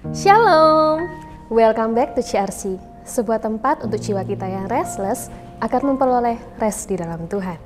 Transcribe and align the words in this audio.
Shalom, 0.00 1.12
welcome 1.52 1.92
back 1.92 2.16
to 2.16 2.24
CRC, 2.24 2.80
sebuah 3.04 3.44
tempat 3.44 3.84
untuk 3.84 4.00
jiwa 4.00 4.24
kita 4.24 4.48
yang 4.48 4.64
restless 4.72 5.28
agar 5.60 5.84
memperoleh 5.84 6.40
rest 6.56 6.88
di 6.88 6.96
dalam 6.96 7.28
Tuhan. 7.28 7.60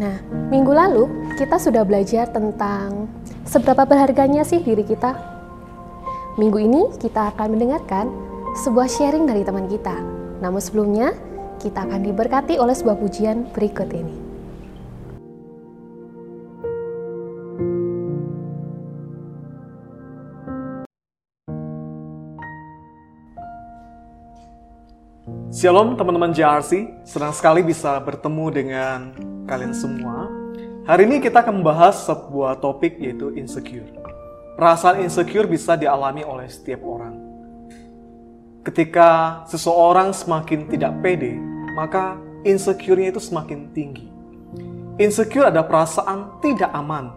Nah, 0.00 0.16
minggu 0.48 0.72
lalu 0.72 1.04
kita 1.36 1.60
sudah 1.60 1.84
belajar 1.84 2.32
tentang 2.32 3.04
seberapa 3.44 3.84
berharganya 3.84 4.48
sih 4.48 4.64
diri 4.64 4.80
kita. 4.80 5.12
Minggu 6.40 6.56
ini 6.56 6.88
kita 6.96 7.36
akan 7.36 7.52
mendengarkan 7.52 8.08
sebuah 8.64 8.88
sharing 8.88 9.28
dari 9.28 9.44
teman 9.44 9.68
kita. 9.68 10.00
Namun 10.40 10.64
sebelumnya, 10.64 11.12
kita 11.60 11.84
akan 11.84 12.00
diberkati 12.00 12.56
oleh 12.56 12.72
sebuah 12.72 12.96
pujian 12.96 13.52
berikut 13.52 13.92
ini. 13.92 14.23
Shalom 25.64 25.96
teman-teman 25.96 26.28
JRC, 26.28 26.92
senang 27.08 27.32
sekali 27.32 27.64
bisa 27.64 27.96
bertemu 27.96 28.46
dengan 28.52 29.16
kalian 29.48 29.72
semua. 29.72 30.28
Hari 30.84 31.08
ini 31.08 31.24
kita 31.24 31.40
akan 31.40 31.64
membahas 31.64 32.04
sebuah 32.04 32.60
topik 32.60 33.00
yaitu 33.00 33.32
insecure. 33.32 33.88
Perasaan 34.60 35.00
insecure 35.00 35.48
bisa 35.48 35.72
dialami 35.72 36.20
oleh 36.20 36.52
setiap 36.52 36.84
orang. 36.84 37.16
Ketika 38.60 39.40
seseorang 39.48 40.12
semakin 40.12 40.68
tidak 40.68 41.00
pede, 41.00 41.32
maka 41.72 42.20
insecure-nya 42.44 43.16
itu 43.16 43.24
semakin 43.24 43.72
tinggi. 43.72 44.12
Insecure 45.00 45.48
ada 45.48 45.64
perasaan 45.64 46.44
tidak 46.44 46.76
aman 46.76 47.08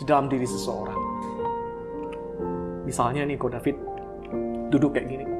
di 0.00 0.08
dalam 0.08 0.32
diri 0.32 0.48
seseorang. 0.48 1.00
Misalnya 2.88 3.28
nih, 3.28 3.36
Ko 3.36 3.52
David 3.52 3.76
duduk 4.72 4.96
kayak 4.96 5.12
gini 5.12 5.35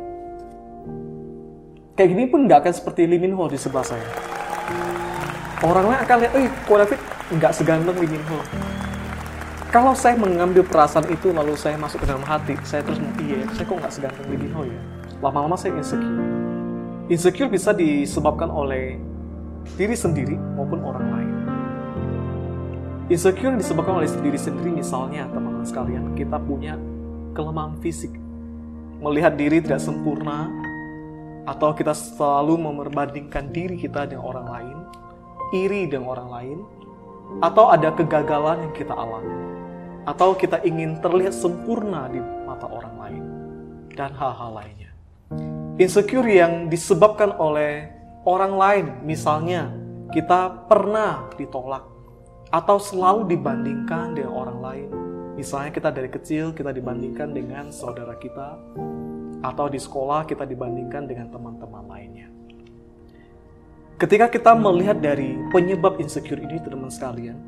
kayak 1.96 2.08
gini 2.12 2.24
pun 2.28 2.44
nggak 2.44 2.60
akan 2.60 2.74
seperti 2.76 3.08
Lee 3.08 3.16
Min 3.16 3.32
Ho 3.32 3.48
di 3.48 3.56
sebelah 3.56 3.82
saya. 3.82 4.04
Orang 5.64 5.88
lain 5.88 6.00
akan 6.04 6.16
lihat, 6.20 6.32
eh, 6.36 6.52
David 6.52 7.00
nggak 7.40 7.52
seganteng 7.56 7.96
Lee 7.96 8.10
Min 8.12 8.22
Ho. 8.28 8.38
Kalau 9.72 9.96
saya 9.96 10.14
mengambil 10.14 10.62
perasaan 10.62 11.08
itu 11.08 11.32
lalu 11.32 11.56
saya 11.56 11.80
masuk 11.80 12.04
ke 12.04 12.06
dalam 12.06 12.22
hati, 12.22 12.54
saya 12.68 12.84
terus 12.84 13.00
iya, 13.24 13.48
saya 13.56 13.64
kok 13.64 13.76
nggak 13.80 13.92
seganteng 13.96 14.24
Lee 14.28 14.40
Min 14.44 14.52
Ho 14.52 14.62
ya. 14.68 14.80
Lama-lama 15.24 15.56
saya 15.56 15.72
insecure. 15.80 16.20
Insecure 17.08 17.48
bisa 17.48 17.72
disebabkan 17.72 18.52
oleh 18.52 19.00
diri 19.80 19.96
sendiri 19.96 20.36
maupun 20.36 20.84
orang 20.84 21.06
lain. 21.08 21.32
Insecure 23.08 23.56
disebabkan 23.56 24.04
oleh 24.04 24.10
diri 24.20 24.36
sendiri 24.36 24.68
misalnya 24.68 25.24
teman-teman 25.32 25.64
sekalian, 25.64 26.04
kita 26.12 26.36
punya 26.44 26.76
kelemahan 27.32 27.72
fisik. 27.80 28.12
Melihat 29.00 29.38
diri 29.38 29.62
tidak 29.62 29.78
sempurna, 29.78 30.50
atau 31.46 31.70
kita 31.72 31.94
selalu 31.94 32.58
memperbandingkan 32.58 33.54
diri 33.54 33.78
kita 33.78 34.10
dengan 34.10 34.26
orang 34.26 34.46
lain, 34.50 34.76
iri 35.54 35.86
dengan 35.86 36.10
orang 36.10 36.28
lain, 36.28 36.58
atau 37.38 37.70
ada 37.70 37.94
kegagalan 37.94 38.66
yang 38.66 38.74
kita 38.74 38.94
alami, 38.94 39.38
atau 40.06 40.34
kita 40.34 40.62
ingin 40.66 40.98
terlihat 40.98 41.32
sempurna 41.32 42.10
di 42.10 42.18
mata 42.18 42.66
orang 42.66 42.94
lain, 42.98 43.24
dan 43.94 44.10
hal-hal 44.14 44.58
lainnya. 44.58 44.90
Insecure 45.78 46.26
yang 46.26 46.66
disebabkan 46.66 47.34
oleh 47.38 47.94
orang 48.26 48.54
lain, 48.58 48.86
misalnya 49.06 49.70
kita 50.10 50.66
pernah 50.66 51.30
ditolak, 51.38 51.86
atau 52.50 52.78
selalu 52.78 53.38
dibandingkan 53.38 54.18
dengan 54.18 54.32
orang 54.34 54.58
lain. 54.62 54.90
Misalnya 55.36 55.68
kita 55.68 55.92
dari 55.92 56.08
kecil 56.08 56.56
kita 56.56 56.72
dibandingkan 56.72 57.36
dengan 57.36 57.68
saudara 57.68 58.16
kita, 58.16 58.56
atau 59.44 59.66
di 59.68 59.80
sekolah 59.80 60.24
kita 60.24 60.44
dibandingkan 60.48 61.04
dengan 61.04 61.28
teman-teman 61.28 61.84
lainnya. 61.88 62.28
Ketika 63.96 64.28
kita 64.28 64.52
melihat 64.52 65.00
dari 65.00 65.40
penyebab 65.48 65.96
insecure 65.96 66.36
ini, 66.36 66.60
teman-teman 66.60 66.92
sekalian, 66.92 67.38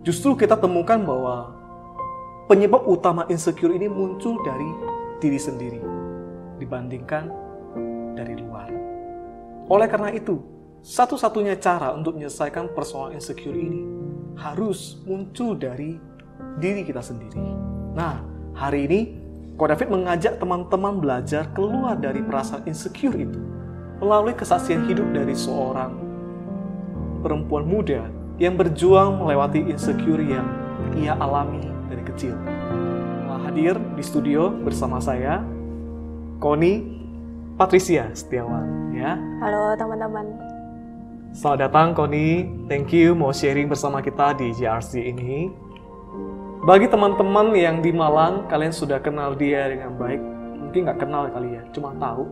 justru 0.00 0.32
kita 0.32 0.56
temukan 0.56 0.96
bahwa 1.04 1.52
penyebab 2.48 2.88
utama 2.88 3.28
insecure 3.28 3.76
ini 3.76 3.84
muncul 3.84 4.40
dari 4.40 4.70
diri 5.20 5.36
sendiri 5.36 5.80
dibandingkan 6.56 7.28
dari 8.16 8.34
luar. 8.40 8.72
Oleh 9.68 9.88
karena 9.92 10.08
itu, 10.16 10.40
satu-satunya 10.80 11.60
cara 11.60 11.92
untuk 11.92 12.16
menyelesaikan 12.16 12.72
persoalan 12.72 13.20
insecure 13.20 13.52
ini 13.52 13.84
harus 14.40 14.96
muncul 15.04 15.52
dari 15.52 16.00
diri 16.56 16.80
kita 16.80 17.04
sendiri. 17.04 17.44
Nah, 17.92 18.24
hari 18.56 18.88
ini 18.88 19.00
Ko 19.58 19.66
David 19.66 19.90
mengajak 19.90 20.38
teman-teman 20.38 21.02
belajar 21.02 21.50
keluar 21.50 21.98
dari 21.98 22.22
perasaan 22.22 22.62
insecure 22.70 23.18
itu 23.18 23.42
melalui 23.98 24.30
kesaksian 24.30 24.86
hidup 24.86 25.10
dari 25.10 25.34
seorang 25.34 25.98
perempuan 27.26 27.66
muda 27.66 28.06
yang 28.38 28.54
berjuang 28.54 29.18
melewati 29.18 29.66
insecure 29.66 30.22
yang 30.22 30.46
ia 30.94 31.18
alami 31.18 31.66
dari 31.90 32.06
kecil. 32.06 32.38
Telah 33.26 33.40
hadir 33.50 33.74
di 33.98 34.02
studio 34.06 34.46
bersama 34.62 35.02
saya, 35.02 35.42
Koni 36.38 37.02
Patricia 37.58 38.14
Setiawan. 38.14 38.94
Ya. 38.94 39.18
Halo 39.42 39.74
teman-teman. 39.74 40.38
Selamat 41.34 41.66
datang 41.66 41.98
Koni, 41.98 42.46
thank 42.70 42.94
you 42.94 43.18
mau 43.18 43.34
sharing 43.34 43.66
bersama 43.66 43.98
kita 44.06 44.38
di 44.38 44.54
JRC 44.54 45.02
ini. 45.02 45.50
Bagi 46.68 46.84
teman-teman 46.84 47.56
yang 47.56 47.80
di 47.80 47.96
Malang, 47.96 48.44
kalian 48.44 48.76
sudah 48.76 49.00
kenal 49.00 49.32
dia 49.32 49.72
dengan 49.72 49.96
baik. 49.96 50.20
Mungkin 50.60 50.84
nggak 50.84 51.00
kenal 51.00 51.24
kali 51.32 51.56
ya, 51.56 51.64
cuma 51.72 51.96
tahu. 51.96 52.28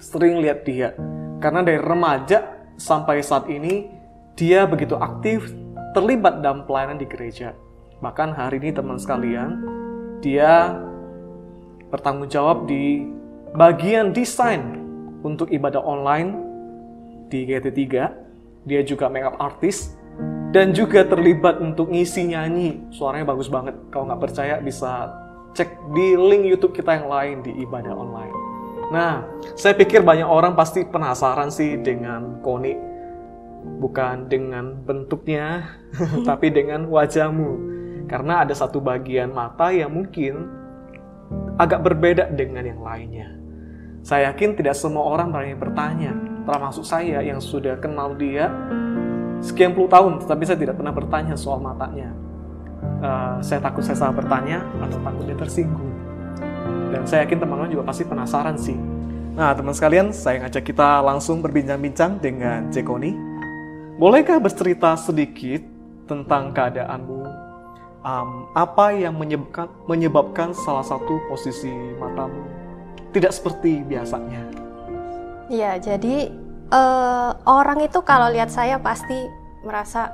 Sering 0.00 0.40
lihat 0.40 0.64
dia. 0.64 0.96
Karena 1.36 1.60
dari 1.60 1.76
remaja 1.76 2.48
sampai 2.80 3.20
saat 3.20 3.52
ini, 3.52 3.92
dia 4.40 4.64
begitu 4.64 4.96
aktif 4.96 5.52
terlibat 5.92 6.40
dalam 6.40 6.64
pelayanan 6.64 6.96
di 6.96 7.04
gereja. 7.04 7.52
Bahkan 8.00 8.32
hari 8.32 8.56
ini 8.56 8.72
teman 8.72 8.96
sekalian, 8.96 9.60
dia 10.24 10.72
bertanggung 11.92 12.32
jawab 12.32 12.64
di 12.64 13.04
bagian 13.52 14.16
desain 14.16 14.80
untuk 15.20 15.52
ibadah 15.52 15.84
online 15.84 16.40
di 17.28 17.44
GT3. 17.44 17.84
Dia 18.64 18.80
juga 18.80 19.12
makeup 19.12 19.36
artist 19.36 20.00
dan 20.52 20.76
juga 20.76 21.02
terlibat 21.08 21.58
untuk 21.64 21.88
ngisi 21.88 22.28
nyanyi. 22.28 22.92
Suaranya 22.92 23.32
bagus 23.32 23.48
banget. 23.48 23.72
Kalau 23.88 24.04
nggak 24.04 24.20
percaya 24.20 24.60
bisa 24.60 25.08
cek 25.56 25.96
di 25.96 26.12
link 26.14 26.44
YouTube 26.44 26.76
kita 26.76 27.00
yang 27.00 27.08
lain 27.08 27.36
di 27.40 27.52
ibadah 27.64 27.96
online. 27.96 28.36
Nah, 28.92 29.24
saya 29.56 29.72
pikir 29.72 30.04
banyak 30.04 30.28
orang 30.28 30.52
pasti 30.52 30.84
penasaran 30.84 31.48
sih 31.48 31.80
dengan 31.80 32.44
Koni. 32.44 32.92
Bukan 33.62 34.28
dengan 34.28 34.76
bentuknya, 34.84 35.72
tapi 36.28 36.52
dengan 36.52 36.84
wajahmu. 36.92 37.72
Karena 38.04 38.44
ada 38.44 38.52
satu 38.52 38.76
bagian 38.84 39.32
mata 39.32 39.72
yang 39.72 39.88
mungkin 39.88 40.44
agak 41.56 41.80
berbeda 41.80 42.28
dengan 42.28 42.68
yang 42.68 42.84
lainnya. 42.84 43.32
Saya 44.04 44.34
yakin 44.34 44.58
tidak 44.58 44.76
semua 44.76 45.06
orang 45.06 45.30
berani 45.30 45.54
bertanya, 45.54 46.12
termasuk 46.42 46.82
saya 46.82 47.22
yang 47.22 47.38
sudah 47.38 47.78
kenal 47.78 48.18
dia 48.18 48.50
sekian 49.42 49.74
puluh 49.74 49.90
tahun, 49.90 50.22
tetapi 50.22 50.42
saya 50.46 50.56
tidak 50.56 50.78
pernah 50.78 50.94
bertanya 50.94 51.34
soal 51.34 51.58
matanya. 51.58 52.14
Uh, 53.02 53.42
saya 53.42 53.58
takut 53.58 53.82
saya 53.82 53.98
salah 53.98 54.14
bertanya 54.14 54.62
atau 54.78 54.98
takut 55.02 55.26
dia 55.26 55.34
tersinggung. 55.34 55.90
Dan 56.94 57.02
saya 57.02 57.26
yakin 57.26 57.42
teman-teman 57.42 57.74
juga 57.74 57.84
pasti 57.90 58.06
penasaran 58.06 58.54
sih. 58.54 58.78
Nah, 59.32 59.50
teman 59.56 59.72
sekalian, 59.72 60.12
saya 60.12 60.44
ngajak 60.44 60.60
kita 60.70 61.02
langsung 61.02 61.40
berbincang-bincang 61.40 62.20
dengan 62.20 62.68
Jekoni. 62.70 63.16
Bolehkah 63.96 64.36
bercerita 64.38 64.92
sedikit 64.94 65.64
tentang 66.04 66.52
keadaanmu? 66.52 67.20
Um, 68.02 68.50
apa 68.52 68.92
yang 68.92 69.14
menyebabkan, 69.14 69.70
menyebabkan 69.86 70.50
salah 70.52 70.82
satu 70.82 71.22
posisi 71.30 71.70
matamu 72.02 72.44
tidak 73.14 73.30
seperti 73.30 73.78
biasanya? 73.86 74.42
Ya, 75.46 75.78
jadi 75.78 76.34
uh, 76.72 77.30
orang 77.44 77.84
itu 77.84 78.00
kalau 78.02 78.32
lihat 78.32 78.48
saya 78.48 78.80
pasti 78.80 79.28
merasa 79.62 80.08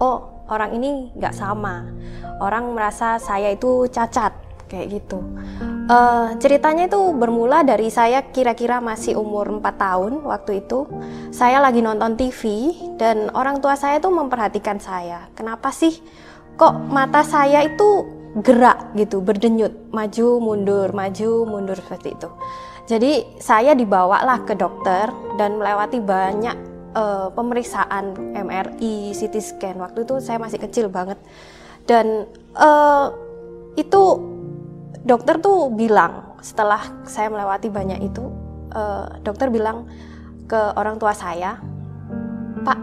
oh 0.00 0.42
orang 0.48 0.74
ini 0.80 1.12
nggak 1.14 1.36
sama. 1.36 1.84
Orang 2.40 2.72
merasa 2.72 3.20
saya 3.20 3.52
itu 3.52 3.86
cacat 3.92 4.32
kayak 4.68 5.00
gitu. 5.00 5.20
Uh, 5.88 6.36
ceritanya 6.36 6.88
itu 6.88 7.00
bermula 7.16 7.64
dari 7.64 7.88
saya 7.88 8.20
kira-kira 8.28 8.80
masih 8.84 9.16
umur 9.16 9.48
4 9.48 9.64
tahun 9.76 10.12
waktu 10.24 10.64
itu. 10.64 10.88
Saya 11.32 11.60
lagi 11.60 11.84
nonton 11.84 12.16
TV 12.16 12.72
dan 12.96 13.32
orang 13.36 13.60
tua 13.60 13.76
saya 13.76 14.00
tuh 14.00 14.12
memperhatikan 14.12 14.80
saya. 14.80 15.28
Kenapa 15.36 15.72
sih 15.72 15.96
kok 16.58 16.74
mata 16.90 17.22
saya 17.22 17.64
itu 17.64 18.18
gerak 18.44 18.92
gitu 18.98 19.24
berdenyut 19.24 19.72
maju 19.94 20.26
mundur 20.42 20.92
maju 20.92 21.30
mundur 21.48 21.78
seperti 21.80 22.12
itu 22.12 22.28
jadi 22.88 23.28
saya 23.36 23.76
dibawalah 23.76 24.48
ke 24.48 24.56
dokter 24.56 25.12
dan 25.36 25.60
melewati 25.60 26.00
banyak 26.00 26.56
uh, 26.96 27.28
pemeriksaan 27.36 28.16
MRI, 28.32 29.12
CT 29.12 29.34
scan. 29.44 29.76
Waktu 29.76 30.08
itu 30.08 30.24
saya 30.24 30.40
masih 30.40 30.56
kecil 30.56 30.88
banget 30.88 31.20
dan 31.84 32.24
uh, 32.56 33.12
itu 33.76 34.02
dokter 35.04 35.36
tuh 35.36 35.68
bilang 35.68 36.32
setelah 36.40 36.80
saya 37.04 37.28
melewati 37.28 37.68
banyak 37.68 38.08
itu, 38.08 38.24
uh, 38.72 39.20
dokter 39.20 39.52
bilang 39.52 39.84
ke 40.48 40.60
orang 40.80 40.96
tua 40.96 41.12
saya, 41.12 41.60
Pak, 42.64 42.78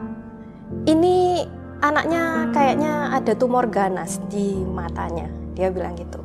ini 0.85 1.41
anaknya 1.81 2.53
kayaknya 2.53 3.09
ada 3.09 3.33
tumor 3.33 3.65
ganas 3.73 4.21
di 4.29 4.53
matanya. 4.69 5.25
Dia 5.57 5.73
bilang 5.73 5.97
gitu. 5.97 6.21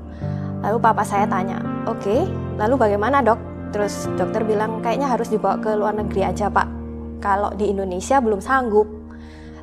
Lalu 0.61 0.77
papa 0.85 1.01
saya 1.01 1.25
tanya, 1.25 1.65
oke, 1.89 1.97
okay, 2.05 2.29
lalu 2.61 2.77
bagaimana 2.77 3.25
dok? 3.25 3.50
Terus 3.71 4.11
dokter 4.19 4.43
bilang 4.43 4.83
kayaknya 4.83 5.07
harus 5.11 5.31
dibawa 5.31 5.59
ke 5.63 5.71
luar 5.79 5.95
negeri 5.95 6.27
aja 6.27 6.51
pak. 6.51 6.69
Kalau 7.23 7.55
di 7.55 7.71
Indonesia 7.71 8.19
belum 8.19 8.43
sanggup. 8.43 8.87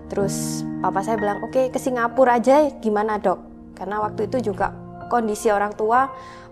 Terus 0.07 0.63
papa 0.79 1.03
saya 1.03 1.19
bilang, 1.19 1.43
oke 1.43 1.67
ke 1.67 1.79
Singapura 1.79 2.39
aja 2.39 2.71
gimana 2.79 3.19
dok? 3.19 3.39
Karena 3.75 3.99
waktu 3.99 4.31
itu 4.31 4.51
juga 4.51 4.71
kondisi 5.11 5.51
orang 5.51 5.75
tua 5.75 6.07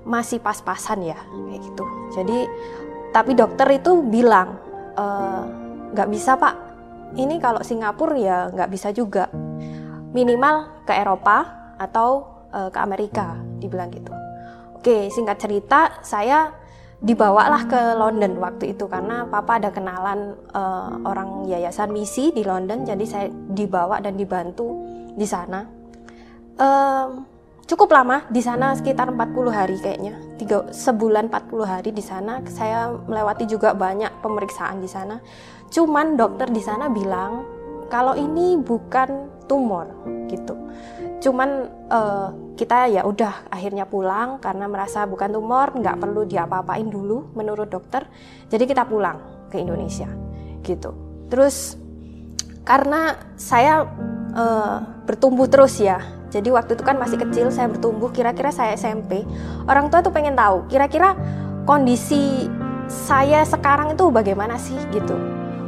masih 0.06 0.38
pas-pasan 0.44 1.02
ya 1.02 1.18
kayak 1.18 1.62
gitu. 1.66 1.84
Jadi 2.14 2.40
tapi 3.10 3.32
dokter 3.34 3.66
itu 3.74 4.04
bilang 4.06 4.60
e, 4.94 5.06
nggak 5.96 6.10
bisa 6.12 6.36
pak. 6.36 6.56
Ini 7.16 7.40
kalau 7.40 7.64
Singapura 7.64 8.16
ya 8.20 8.38
nggak 8.52 8.70
bisa 8.70 8.92
juga. 8.92 9.32
Minimal 10.12 10.86
ke 10.88 10.94
Eropa 10.96 11.72
atau 11.80 12.28
e, 12.52 12.60
ke 12.70 12.80
Amerika 12.80 13.40
dibilang 13.58 13.90
gitu. 13.90 14.14
Oke 14.78 15.10
singkat 15.10 15.42
cerita 15.42 16.04
saya 16.06 16.65
dibawalah 17.04 17.68
ke 17.68 17.82
London 18.00 18.40
waktu 18.40 18.78
itu 18.78 18.88
karena 18.88 19.28
papa 19.28 19.60
ada 19.60 19.70
kenalan 19.72 20.40
uh, 20.56 20.96
orang 21.04 21.48
yayasan 21.50 21.92
misi 21.92 22.32
di 22.32 22.44
London. 22.48 22.88
Jadi 22.88 23.06
saya 23.06 23.28
dibawa 23.32 24.00
dan 24.00 24.16
dibantu 24.16 24.72
di 25.16 25.28
sana. 25.28 25.64
Um, 26.56 27.28
cukup 27.68 27.92
lama 27.92 28.24
di 28.32 28.40
sana 28.40 28.72
sekitar 28.78 29.12
40 29.12 29.52
hari 29.52 29.76
kayaknya. 29.80 30.16
Tiga 30.40 30.72
sebulan 30.72 31.28
40 31.28 31.68
hari 31.68 31.90
di 31.92 32.04
sana. 32.04 32.40
Saya 32.48 32.92
melewati 32.92 33.44
juga 33.48 33.76
banyak 33.76 34.24
pemeriksaan 34.24 34.80
di 34.80 34.88
sana. 34.88 35.20
Cuman 35.68 36.16
dokter 36.16 36.48
di 36.48 36.64
sana 36.64 36.88
bilang 36.88 37.44
kalau 37.92 38.18
ini 38.18 38.58
bukan 38.58 39.30
tumor 39.46 39.86
gitu 40.26 40.58
cuman 41.26 41.50
uh, 41.90 42.30
kita 42.54 42.86
ya 42.94 43.02
udah 43.02 43.50
akhirnya 43.50 43.90
pulang 43.90 44.38
karena 44.38 44.70
merasa 44.70 45.10
bukan 45.10 45.34
tumor 45.34 45.74
nggak 45.74 45.98
perlu 45.98 46.30
diapa-apain 46.30 46.86
dulu 46.86 47.34
menurut 47.34 47.66
dokter 47.66 48.06
jadi 48.46 48.70
kita 48.70 48.86
pulang 48.86 49.50
ke 49.50 49.58
Indonesia 49.58 50.06
gitu 50.62 50.94
terus 51.34 51.82
karena 52.62 53.18
saya 53.34 53.90
uh, 54.38 54.78
bertumbuh 55.10 55.50
terus 55.50 55.82
ya 55.82 56.16
jadi 56.36 56.52
waktu 56.52 56.76
itu 56.76 56.84
kan 56.84 57.00
masih 57.00 57.16
kecil 57.16 57.48
saya 57.48 57.72
bertumbuh 57.72 58.12
kira-kira 58.12 58.52
saya 58.52 58.76
SMP. 58.76 59.24
Orang 59.72 59.88
tua 59.88 60.04
tuh 60.04 60.12
pengen 60.12 60.36
tahu 60.36 60.68
kira-kira 60.68 61.16
kondisi 61.64 62.52
saya 62.92 63.48
sekarang 63.48 63.96
itu 63.96 64.12
bagaimana 64.12 64.60
sih 64.60 64.76
gitu. 64.92 65.16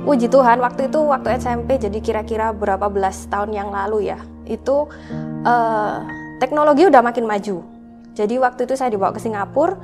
Puji 0.03 0.27
Tuhan 0.27 0.59
waktu 0.59 0.91
itu 0.91 0.99
waktu 1.07 1.39
SMP 1.39 1.79
jadi 1.79 2.03
kira-kira 2.03 2.51
berapa 2.51 2.91
belas 2.91 3.31
tahun 3.31 3.55
yang 3.55 3.71
lalu 3.71 4.11
ya. 4.11 4.19
Itu 4.47 4.87
uh, 5.43 5.97
teknologi 6.39 6.87
udah 6.87 7.03
makin 7.03 7.27
maju. 7.27 7.61
Jadi 8.17 8.35
waktu 8.41 8.65
itu 8.65 8.73
saya 8.73 8.89
dibawa 8.89 9.13
ke 9.13 9.21
Singapura. 9.21 9.77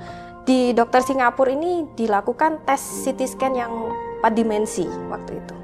Di 0.43 0.75
dokter 0.75 0.99
Singapura 1.05 1.55
ini 1.55 1.87
dilakukan 1.95 2.67
tes 2.67 3.07
CT 3.07 3.19
scan 3.31 3.53
yang 3.55 3.71
4 4.19 4.27
dimensi 4.35 4.83
waktu 5.07 5.39
itu. 5.39 5.55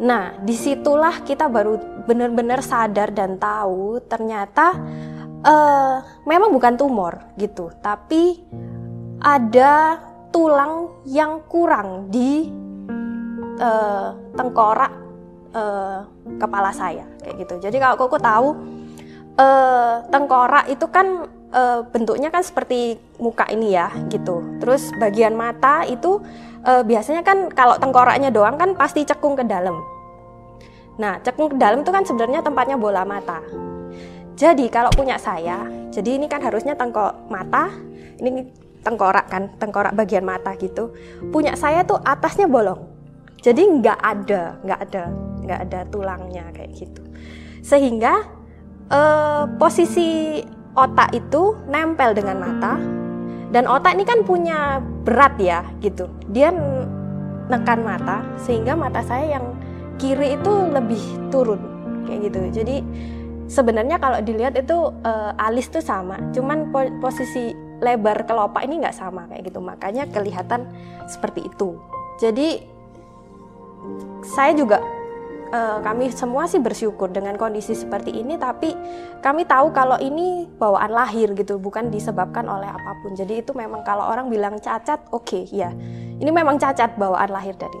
Nah, 0.00 0.32
di 0.40 0.56
situlah 0.56 1.22
kita 1.22 1.46
baru 1.46 1.76
benar-benar 2.08 2.64
sadar 2.64 3.12
dan 3.12 3.36
tahu 3.36 4.00
ternyata 4.08 4.74
uh, 5.44 5.96
memang 6.24 6.50
bukan 6.50 6.74
tumor 6.74 7.36
gitu, 7.36 7.70
tapi 7.78 8.42
ada 9.22 10.02
tulang 10.34 11.04
yang 11.06 11.46
kurang 11.46 12.10
di 12.10 12.48
uh, 13.62 14.08
tengkorak 14.34 14.92
uh, 15.54 16.10
kepala 16.40 16.70
saya 16.72 17.04
kayak 17.20 17.36
gitu. 17.44 17.54
Jadi 17.68 17.76
kalau 17.78 17.96
koko 18.00 18.16
tahu 18.18 18.48
uh, 19.38 20.04
tengkorak 20.08 20.66
itu 20.70 20.86
kan 20.88 21.28
uh, 21.54 21.86
bentuknya 21.88 22.28
kan 22.32 22.42
seperti 22.42 22.98
muka 23.20 23.46
ini 23.50 23.74
ya 23.76 23.92
gitu. 24.10 24.42
Terus 24.58 24.90
bagian 24.98 25.36
mata 25.38 25.86
itu 25.86 26.20
uh, 26.66 26.82
biasanya 26.82 27.22
kan 27.22 27.52
kalau 27.52 27.78
tengkoraknya 27.78 28.34
doang 28.34 28.58
kan 28.58 28.74
pasti 28.74 29.06
cekung 29.06 29.38
ke 29.38 29.44
dalam. 29.46 29.78
Nah, 30.94 31.18
cekung 31.22 31.50
ke 31.54 31.56
dalam 31.58 31.82
itu 31.82 31.90
kan 31.90 32.06
sebenarnya 32.06 32.40
tempatnya 32.42 32.78
bola 32.78 33.02
mata. 33.02 33.42
Jadi 34.34 34.66
kalau 34.66 34.90
punya 34.90 35.14
saya, 35.14 35.62
jadi 35.94 36.18
ini 36.18 36.26
kan 36.26 36.42
harusnya 36.42 36.74
tengkok 36.74 37.30
mata, 37.30 37.70
ini 38.18 38.50
tengkorak 38.82 39.30
kan, 39.30 39.50
tengkorak 39.62 39.94
bagian 39.94 40.26
mata 40.26 40.54
gitu. 40.58 40.90
Punya 41.30 41.54
saya 41.54 41.86
tuh 41.86 42.02
atasnya 42.02 42.50
bolong. 42.50 42.82
Jadi 43.42 43.62
nggak 43.62 43.98
ada, 44.00 44.42
nggak 44.62 44.80
ada, 44.90 45.04
nggak 45.44 45.60
ada 45.70 45.80
tulangnya 45.92 46.48
kayak 46.56 46.72
gitu. 46.74 47.02
Sehingga 47.60 48.24
uh, 48.90 49.44
posisi 49.60 50.40
otak 50.74 51.14
itu 51.14 51.54
nempel 51.70 52.16
dengan 52.16 52.36
mata, 52.42 52.74
dan 53.54 53.70
otak 53.70 53.94
ini 53.94 54.04
kan 54.04 54.26
punya 54.26 54.82
berat 55.06 55.38
ya 55.38 55.62
gitu. 55.78 56.10
Dia 56.34 56.50
nekan 57.46 57.84
mata 57.84 58.24
sehingga 58.40 58.74
mata 58.74 59.04
saya 59.04 59.38
yang 59.38 59.46
kiri 60.00 60.34
itu 60.34 60.52
lebih 60.74 61.02
turun 61.30 61.60
kayak 62.08 62.32
gitu. 62.32 62.40
Jadi 62.50 62.76
sebenarnya 63.46 64.02
kalau 64.02 64.18
dilihat 64.24 64.58
itu 64.58 64.90
uh, 65.06 65.32
alis 65.38 65.70
tuh 65.70 65.84
sama. 65.84 66.18
Cuman 66.34 66.74
po 66.74 66.82
posisi 66.98 67.54
lebar 67.78 68.24
kelopak 68.24 68.64
ini 68.64 68.82
nggak 68.82 68.96
sama 68.96 69.30
kayak 69.30 69.46
gitu. 69.52 69.60
Makanya 69.62 70.10
kelihatan 70.10 70.66
seperti 71.06 71.46
itu. 71.46 71.78
Jadi 72.18 72.64
saya 74.24 74.56
juga 74.56 74.80
uh, 75.54 75.78
kami 75.80 76.10
semua 76.10 76.50
sih 76.50 76.58
bersyukur 76.58 77.08
dengan 77.14 77.38
kondisi 77.38 77.72
seperti 77.78 78.10
ini 78.10 78.34
tapi 78.34 78.74
kami 79.22 79.46
tahu 79.46 79.70
kalau 79.70 79.96
ini 80.02 80.50
bawaan 80.58 80.90
lahir 80.90 81.30
gitu 81.38 81.62
bukan 81.62 81.88
disebabkan 81.88 82.44
oleh 82.50 82.66
apa 82.66 82.98
pun. 83.00 83.14
Jadi 83.14 83.46
itu 83.46 83.54
memang 83.54 83.86
kalau 83.86 84.10
orang 84.10 84.26
bilang 84.26 84.58
cacat 84.58 85.06
oke 85.14 85.24
okay, 85.24 85.42
ya 85.54 85.70
ini 86.18 86.30
memang 86.30 86.58
cacat 86.58 86.98
bawaan 86.98 87.30
lahir 87.30 87.54
dari 87.54 87.80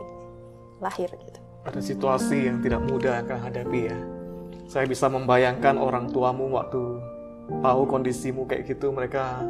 lahir 0.78 1.10
gitu. 1.10 1.38
Ada 1.64 1.80
situasi 1.80 2.46
yang 2.46 2.60
tidak 2.62 2.84
mudah 2.86 3.24
akan 3.24 3.38
hadapi 3.50 3.80
ya? 3.90 3.98
Saya 4.68 4.84
bisa 4.88 5.08
membayangkan 5.08 5.76
orang 5.76 6.12
tuamu 6.12 6.52
waktu 6.56 6.80
tahu 7.60 7.82
kondisimu 7.84 8.48
kayak 8.48 8.68
gitu 8.68 8.92
mereka 8.92 9.44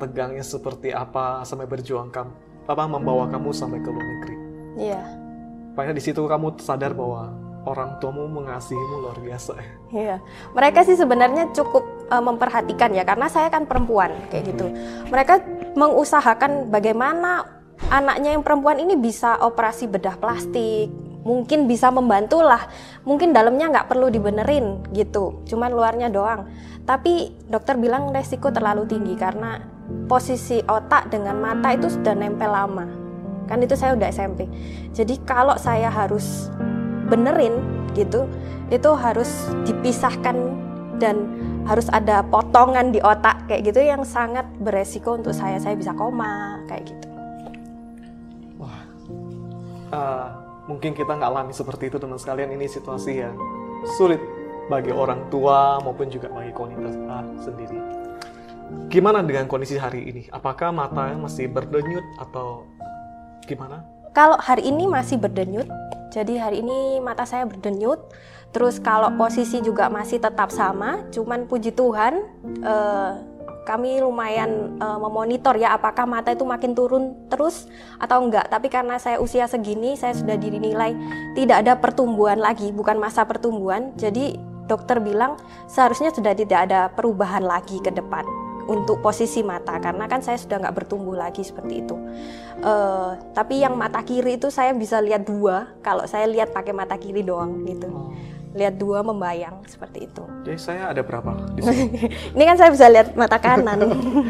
tegangnya 0.00 0.44
seperti 0.44 0.92
apa 0.92 1.44
sampai 1.44 1.68
berjuang. 1.68 2.12
Kamu 2.12 2.32
apa 2.68 2.84
membawa 2.86 3.26
kamu 3.26 3.50
sampai 3.50 3.80
ke 3.82 3.88
luar 3.88 4.04
negeri? 4.04 4.36
Iya. 4.78 5.00
yeah 5.00 5.29
Makanya 5.74 5.94
di 5.96 6.02
situ 6.02 6.20
kamu 6.26 6.58
sadar 6.58 6.92
bahwa 6.92 7.30
orang 7.68 8.00
tuamu 8.00 8.24
mengasihimu 8.28 9.04
luar 9.04 9.18
biasa. 9.20 9.52
Iya, 9.92 10.22
mereka 10.56 10.86
sih 10.86 10.96
sebenarnya 10.96 11.52
cukup 11.52 11.84
uh, 12.08 12.22
memperhatikan 12.22 12.94
ya 12.94 13.04
karena 13.04 13.28
saya 13.28 13.52
kan 13.52 13.68
perempuan 13.68 14.14
kayak 14.32 14.54
gitu. 14.54 14.70
Mereka 15.12 15.34
mengusahakan 15.76 16.72
bagaimana 16.72 17.44
anaknya 17.92 18.36
yang 18.36 18.44
perempuan 18.44 18.80
ini 18.80 18.96
bisa 18.96 19.36
operasi 19.40 19.90
bedah 19.90 20.16
plastik, 20.16 20.88
mungkin 21.26 21.68
bisa 21.68 21.92
membantulah, 21.92 22.70
mungkin 23.04 23.36
dalamnya 23.36 23.72
nggak 23.72 23.88
perlu 23.88 24.08
dibenerin 24.08 24.84
gitu, 24.96 25.44
cuman 25.48 25.70
luarnya 25.72 26.08
doang. 26.08 26.48
Tapi 26.88 27.44
dokter 27.46 27.76
bilang 27.76 28.10
resiko 28.10 28.48
terlalu 28.50 28.88
tinggi 28.88 29.14
karena 29.14 29.60
posisi 30.08 30.58
otak 30.64 31.12
dengan 31.12 31.38
mata 31.38 31.74
itu 31.74 31.90
sudah 31.90 32.14
nempel 32.14 32.50
lama 32.50 32.99
kan 33.50 33.58
itu 33.58 33.74
saya 33.74 33.98
udah 33.98 34.08
SMP 34.08 34.46
jadi 34.94 35.18
kalau 35.26 35.58
saya 35.58 35.90
harus 35.90 36.48
benerin 37.10 37.58
gitu 37.98 38.30
itu 38.70 38.90
harus 38.94 39.50
dipisahkan 39.66 40.38
dan 41.02 41.26
harus 41.64 41.88
ada 41.90 42.20
potongan 42.22 42.92
di 42.92 43.00
otak 43.00 43.48
kayak 43.48 43.72
gitu 43.72 43.80
yang 43.82 44.04
sangat 44.04 44.44
beresiko 44.60 45.16
untuk 45.16 45.32
saya. 45.34 45.56
Saya 45.56 45.74
bisa 45.74 45.96
koma 45.96 46.60
kayak 46.68 46.92
gitu. 46.92 47.08
Wah 48.60 48.80
uh, 49.90 50.26
mungkin 50.68 50.92
kita 50.92 51.16
nggak 51.16 51.30
alami 51.32 51.56
seperti 51.56 51.88
itu 51.88 51.96
teman 51.96 52.20
sekalian. 52.20 52.52
Ini 52.54 52.68
situasi 52.68 53.12
yang 53.16 53.34
sulit 53.96 54.20
bagi 54.70 54.94
orang 54.94 55.26
tua 55.32 55.82
maupun 55.82 56.06
juga 56.12 56.30
bagi 56.30 56.52
komunitas 56.54 56.94
uh, 56.94 57.26
sendiri. 57.42 57.80
Gimana 58.86 59.26
dengan 59.26 59.50
kondisi 59.50 59.74
hari 59.74 60.06
ini? 60.06 60.22
Apakah 60.30 60.70
mata 60.70 61.10
masih 61.18 61.50
berdenyut 61.50 62.06
atau 62.22 62.69
Gimana? 63.50 63.82
Kalau 64.14 64.38
hari 64.38 64.70
ini 64.70 64.86
masih 64.86 65.18
berdenyut, 65.18 65.66
jadi 66.14 66.38
hari 66.38 66.62
ini 66.62 67.02
mata 67.02 67.26
saya 67.26 67.46
berdenyut. 67.46 67.98
Terus 68.50 68.82
kalau 68.82 69.14
posisi 69.14 69.62
juga 69.62 69.86
masih 69.86 70.18
tetap 70.18 70.50
sama, 70.50 71.06
cuman 71.14 71.46
puji 71.46 71.70
Tuhan 71.70 72.18
eh, 72.62 73.12
kami 73.62 74.02
lumayan 74.02 74.74
eh, 74.78 74.98
memonitor 74.98 75.54
ya 75.54 75.78
apakah 75.78 76.06
mata 76.06 76.34
itu 76.34 76.42
makin 76.42 76.74
turun 76.74 77.14
terus 77.30 77.70
atau 78.02 78.22
enggak. 78.22 78.50
Tapi 78.50 78.66
karena 78.66 78.98
saya 78.98 79.22
usia 79.22 79.46
segini, 79.46 79.94
saya 79.94 80.14
sudah 80.14 80.34
dinilai 80.34 80.94
tidak 81.38 81.62
ada 81.66 81.78
pertumbuhan 81.78 82.42
lagi, 82.42 82.74
bukan 82.74 82.98
masa 82.98 83.22
pertumbuhan. 83.22 83.94
Jadi 83.94 84.34
dokter 84.66 84.98
bilang 84.98 85.38
seharusnya 85.70 86.10
sudah 86.14 86.34
tidak 86.34 86.70
ada 86.70 86.90
perubahan 86.94 87.42
lagi 87.42 87.78
ke 87.82 87.90
depan 87.94 88.49
untuk 88.70 89.02
posisi 89.02 89.42
mata 89.42 89.82
karena 89.82 90.06
kan 90.06 90.22
saya 90.22 90.38
sudah 90.38 90.62
nggak 90.62 90.76
bertumbuh 90.78 91.18
lagi 91.18 91.42
seperti 91.42 91.82
itu. 91.82 91.98
Uh, 92.62 93.18
tapi 93.34 93.58
yang 93.58 93.74
mata 93.74 93.98
kiri 94.06 94.38
itu 94.38 94.46
saya 94.46 94.70
bisa 94.70 95.02
lihat 95.02 95.26
dua 95.26 95.74
kalau 95.82 96.06
saya 96.06 96.30
lihat 96.30 96.54
pakai 96.54 96.70
mata 96.70 96.94
kiri 96.94 97.26
doang 97.26 97.66
gitu. 97.66 97.90
Oh. 97.90 98.14
Lihat 98.54 98.78
dua 98.78 99.02
membayang 99.02 99.66
seperti 99.66 100.06
itu. 100.06 100.22
Jadi 100.46 100.58
saya 100.58 100.94
ada 100.94 101.02
berapa 101.02 101.34
di 101.58 101.62
sini? 101.66 101.82
Ini 102.38 102.44
kan 102.46 102.56
saya 102.58 102.70
bisa 102.70 102.86
lihat 102.86 103.18
mata 103.18 103.42
kanan. 103.42 103.78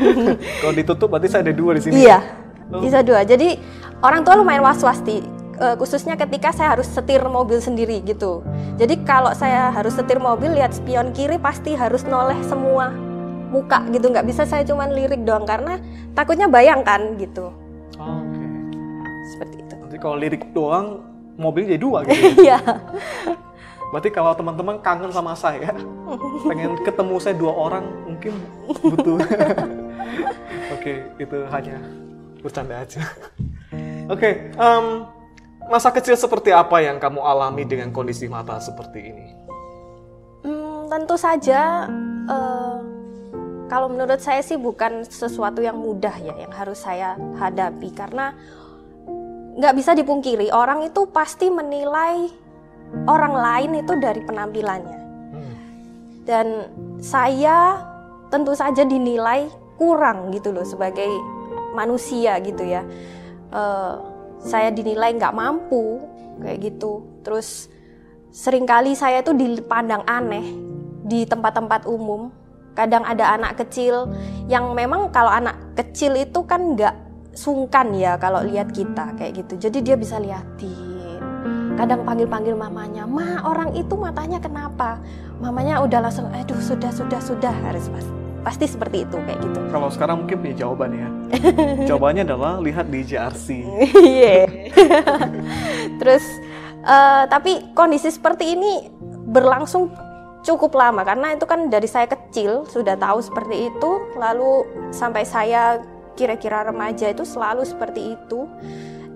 kalau 0.65 0.73
ditutup 0.73 1.13
berarti 1.13 1.29
saya 1.29 1.45
ada 1.45 1.53
dua 1.53 1.77
di 1.77 1.83
sini. 1.85 2.09
Iya. 2.09 2.19
Oh. 2.73 2.81
Bisa 2.81 3.05
dua. 3.05 3.21
Jadi 3.29 3.61
orang 4.01 4.25
tua 4.25 4.41
lumayan 4.41 4.65
was-was 4.65 5.05
uh, 5.05 5.77
khususnya 5.77 6.17
ketika 6.17 6.49
saya 6.57 6.81
harus 6.81 6.89
setir 6.89 7.21
mobil 7.29 7.61
sendiri 7.61 8.01
gitu. 8.09 8.41
Jadi 8.81 9.05
kalau 9.05 9.37
saya 9.37 9.69
harus 9.69 9.93
setir 9.93 10.17
mobil 10.17 10.57
lihat 10.57 10.73
spion 10.73 11.13
kiri 11.13 11.37
pasti 11.37 11.77
harus 11.77 12.09
noleh 12.09 12.41
semua 12.49 13.10
muka 13.51 13.83
gitu 13.91 14.07
nggak 14.09 14.27
bisa 14.27 14.47
saya 14.47 14.63
cuma 14.63 14.87
lirik 14.87 15.27
doang 15.27 15.43
karena 15.43 15.83
takutnya 16.15 16.47
bayangkan 16.47 17.19
gitu. 17.19 17.51
Oh, 17.99 18.07
Oke. 18.23 18.39
Okay. 18.39 18.49
Seperti 19.35 19.57
itu. 19.67 19.75
Nanti 19.75 19.97
kalau 19.99 20.17
lirik 20.17 20.43
doang 20.55 21.03
mobil 21.35 21.67
jadi 21.67 21.81
dua 21.83 22.07
gitu. 22.07 22.15
Iya. 22.47 22.59
Berarti 23.91 24.09
kalau 24.15 24.31
teman-teman 24.39 24.79
kangen 24.79 25.11
sama 25.11 25.35
saya, 25.35 25.75
pengen 26.47 26.79
ketemu 26.87 27.15
saya 27.19 27.35
dua 27.35 27.51
orang 27.51 27.83
mungkin 28.07 28.39
butuh. 28.71 29.19
Oke, 30.79 30.79
okay, 30.79 30.97
itu 31.19 31.39
hanya 31.51 31.77
bercanda 32.39 32.87
aja. 32.87 33.03
Oke, 34.07 34.15
okay, 34.15 34.33
um, 34.55 35.11
masa 35.67 35.91
kecil 35.91 36.15
seperti 36.15 36.55
apa 36.55 36.79
yang 36.79 37.03
kamu 37.03 37.19
alami 37.19 37.67
dengan 37.67 37.91
kondisi 37.91 38.31
mata 38.31 38.63
seperti 38.63 38.99
ini? 39.03 39.27
Hmm, 40.47 40.87
tentu 40.87 41.19
saja, 41.19 41.91
uh, 42.31 42.79
kalau 43.71 43.87
menurut 43.87 44.19
saya 44.19 44.43
sih 44.43 44.59
bukan 44.59 45.07
sesuatu 45.07 45.63
yang 45.63 45.79
mudah 45.79 46.13
ya 46.19 46.35
yang 46.35 46.51
harus 46.51 46.83
saya 46.83 47.15
hadapi 47.39 47.95
karena 47.95 48.35
nggak 49.55 49.75
bisa 49.79 49.95
dipungkiri 49.95 50.51
orang 50.51 50.91
itu 50.91 51.07
pasti 51.15 51.47
menilai 51.47 52.27
orang 53.07 53.35
lain 53.39 53.71
itu 53.87 53.95
dari 54.03 54.21
penampilannya 54.27 55.01
hmm. 55.31 55.55
dan 56.27 56.47
saya 56.99 57.87
tentu 58.35 58.59
saja 58.59 58.83
dinilai 58.83 59.47
kurang 59.79 60.35
gitu 60.35 60.51
loh 60.51 60.67
sebagai 60.67 61.09
manusia 61.73 62.37
gitu 62.43 62.67
ya. 62.67 62.83
Uh, 63.51 63.99
saya 64.41 64.71
dinilai 64.71 65.15
nggak 65.15 65.37
mampu 65.37 66.01
kayak 66.41 66.73
gitu 66.73 67.05
terus 67.21 67.69
sering 68.33 68.65
kali 68.65 68.97
saya 68.97 69.21
tuh 69.21 69.37
dipandang 69.37 70.01
aneh 70.09 70.47
di 71.05 71.27
tempat-tempat 71.29 71.85
umum 71.85 72.33
kadang 72.75 73.03
ada 73.03 73.35
anak 73.35 73.59
kecil 73.61 74.09
yang 74.47 74.73
memang 74.73 75.11
kalau 75.11 75.31
anak 75.31 75.59
kecil 75.75 76.15
itu 76.15 76.43
kan 76.47 76.79
nggak 76.79 76.95
sungkan 77.35 77.95
ya 77.95 78.19
kalau 78.19 78.43
lihat 78.43 78.75
kita 78.75 79.15
kayak 79.15 79.43
gitu 79.45 79.69
jadi 79.69 79.79
dia 79.81 79.97
bisa 79.99 80.19
liatin 80.19 80.91
kadang 81.79 82.05
panggil-panggil 82.05 82.53
mamanya 82.53 83.09
ma 83.09 83.41
orang 83.47 83.73
itu 83.73 83.97
matanya 83.97 84.37
kenapa 84.37 85.01
mamanya 85.41 85.81
udah 85.81 86.05
langsung 86.05 86.29
aduh 86.29 86.59
sudah 86.61 86.93
sudah 86.93 87.21
sudah 87.23 87.55
harus 87.65 87.89
pasti 87.89 88.21
pasti 88.41 88.65
seperti 88.65 89.05
itu 89.05 89.17
kayak 89.21 89.39
gitu. 89.45 89.61
Kalau 89.69 89.89
sekarang 89.93 90.25
mungkin 90.25 90.41
punya 90.41 90.57
jawaban 90.65 90.91
ya. 90.97 91.09
Jawabannya 91.93 92.25
adalah 92.25 92.57
lihat 92.65 92.89
di 92.89 93.05
JRC. 93.05 93.47
Iya. 94.01 94.49
Terus 96.01 96.25
uh, 96.85 97.29
tapi 97.29 97.73
kondisi 97.77 98.09
seperti 98.09 98.57
ini 98.57 98.89
berlangsung 99.29 99.93
cukup 100.41 100.73
lama 100.77 101.05
karena 101.05 101.37
itu 101.37 101.45
kan 101.45 101.69
dari 101.69 101.89
saya 101.89 102.09
kecil 102.09 102.65
sudah 102.69 102.97
tahu 102.97 103.21
seperti 103.21 103.69
itu. 103.73 103.91
Lalu 104.17 104.67
sampai 104.93 105.25
saya 105.25 105.81
kira-kira 106.17 106.67
remaja 106.67 107.09
itu 107.09 107.25
selalu 107.25 107.65
seperti 107.65 108.17
itu. 108.17 108.49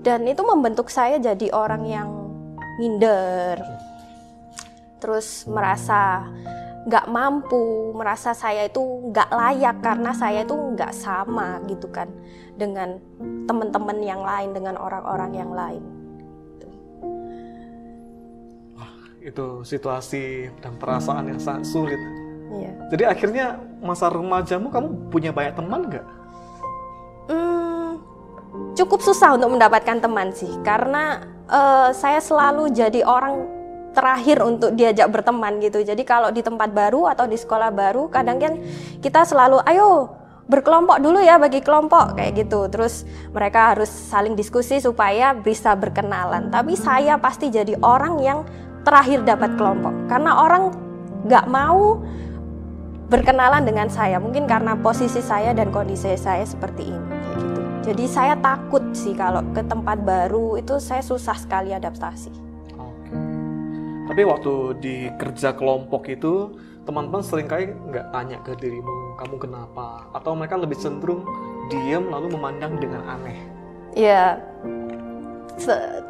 Dan 0.05 0.29
itu 0.29 0.45
membentuk 0.45 0.93
saya 0.93 1.17
jadi 1.17 1.49
orang 1.53 1.83
yang 1.89 2.09
minder. 2.77 3.57
Terus 5.01 5.49
merasa 5.49 6.29
nggak 6.85 7.09
mampu, 7.09 7.97
merasa 7.97 8.37
saya 8.37 8.69
itu 8.69 8.81
nggak 9.09 9.31
layak 9.33 9.77
karena 9.81 10.13
saya 10.13 10.45
itu 10.45 10.53
nggak 10.53 10.93
sama 10.93 11.57
gitu 11.65 11.89
kan 11.89 12.13
dengan 12.61 13.01
teman-teman 13.49 14.05
yang 14.05 14.21
lain, 14.21 14.53
dengan 14.53 14.77
orang-orang 14.77 15.33
yang 15.33 15.53
lain. 15.57 16.04
Itu 19.25 19.65
situasi 19.65 20.53
dan 20.61 20.77
perasaan 20.77 21.33
yang 21.33 21.41
sangat 21.41 21.65
sulit. 21.65 21.97
Iya. 22.53 22.73
Jadi 22.93 23.05
akhirnya 23.09 23.57
masa 23.81 24.13
remajamu 24.13 24.69
kamu 24.69 24.89
punya 25.09 25.33
banyak 25.33 25.57
teman 25.57 25.81
nggak? 25.89 26.07
Hmm, 27.33 28.05
cukup 28.77 29.01
susah 29.01 29.33
untuk 29.35 29.57
mendapatkan 29.57 29.97
teman 29.97 30.29
sih, 30.37 30.53
karena 30.61 31.25
uh, 31.49 31.89
saya 31.97 32.21
selalu 32.21 32.69
jadi 32.69 33.01
orang 33.01 33.49
terakhir 33.97 34.45
untuk 34.45 34.77
diajak 34.77 35.09
berteman 35.09 35.57
gitu. 35.65 35.81
Jadi 35.81 36.05
kalau 36.05 36.29
di 36.29 36.45
tempat 36.45 36.69
baru 36.75 37.09
atau 37.09 37.25
di 37.25 37.39
sekolah 37.41 37.73
baru, 37.73 38.13
kadang 38.13 38.37
kan 38.37 38.61
kita 39.01 39.25
selalu 39.25 39.63
ayo 39.65 40.11
berkelompok 40.45 41.01
dulu 41.01 41.25
ya 41.25 41.41
bagi 41.41 41.65
kelompok 41.65 42.21
kayak 42.21 42.45
gitu. 42.45 42.69
Terus 42.69 43.09
mereka 43.33 43.73
harus 43.73 43.89
saling 43.89 44.37
diskusi 44.37 44.83
supaya 44.83 45.33
bisa 45.33 45.73
berkenalan. 45.73 46.53
Tapi 46.53 46.77
saya 46.77 47.17
pasti 47.17 47.49
jadi 47.49 47.79
orang 47.81 48.21
yang 48.21 48.45
terakhir 48.85 49.25
dapat 49.25 49.57
kelompok 49.57 49.93
karena 50.07 50.31
orang 50.39 50.71
nggak 51.25 51.49
mau 51.49 52.05
berkenalan 53.09 53.65
dengan 53.65 53.89
saya. 53.89 54.21
Mungkin 54.21 54.49
karena 54.49 54.77
posisi 54.77 55.21
saya 55.21 55.53
dan 55.57 55.73
kondisi 55.73 56.13
saya 56.17 56.45
seperti 56.45 56.89
ini 56.89 57.17
gitu. 57.41 57.61
Jadi 57.93 58.05
saya 58.09 58.35
takut 58.41 58.81
sih 58.97 59.13
kalau 59.13 59.45
ke 59.53 59.61
tempat 59.65 60.01
baru 60.05 60.57
itu 60.57 60.81
saya 60.81 61.05
susah 61.05 61.37
sekali 61.37 61.73
adaptasi. 61.73 62.33
Tapi 64.05 64.21
waktu 64.25 64.53
di 64.85 64.97
kerja 65.17 65.57
kelompok 65.57 66.13
itu 66.13 66.53
teman-teman 66.85 67.25
sering 67.25 67.49
kali 67.49 67.73
nggak 67.73 68.13
tanya 68.13 68.37
ke 68.45 68.53
dirimu 68.61 69.17
kamu 69.17 69.37
kenapa 69.41 70.05
atau 70.13 70.37
mereka 70.37 70.61
lebih 70.61 70.77
cenderung 70.77 71.25
diam 71.73 72.13
lalu 72.13 72.37
memandang 72.37 72.77
dengan 72.77 73.01
aneh. 73.09 73.39
Iya, 73.97 74.43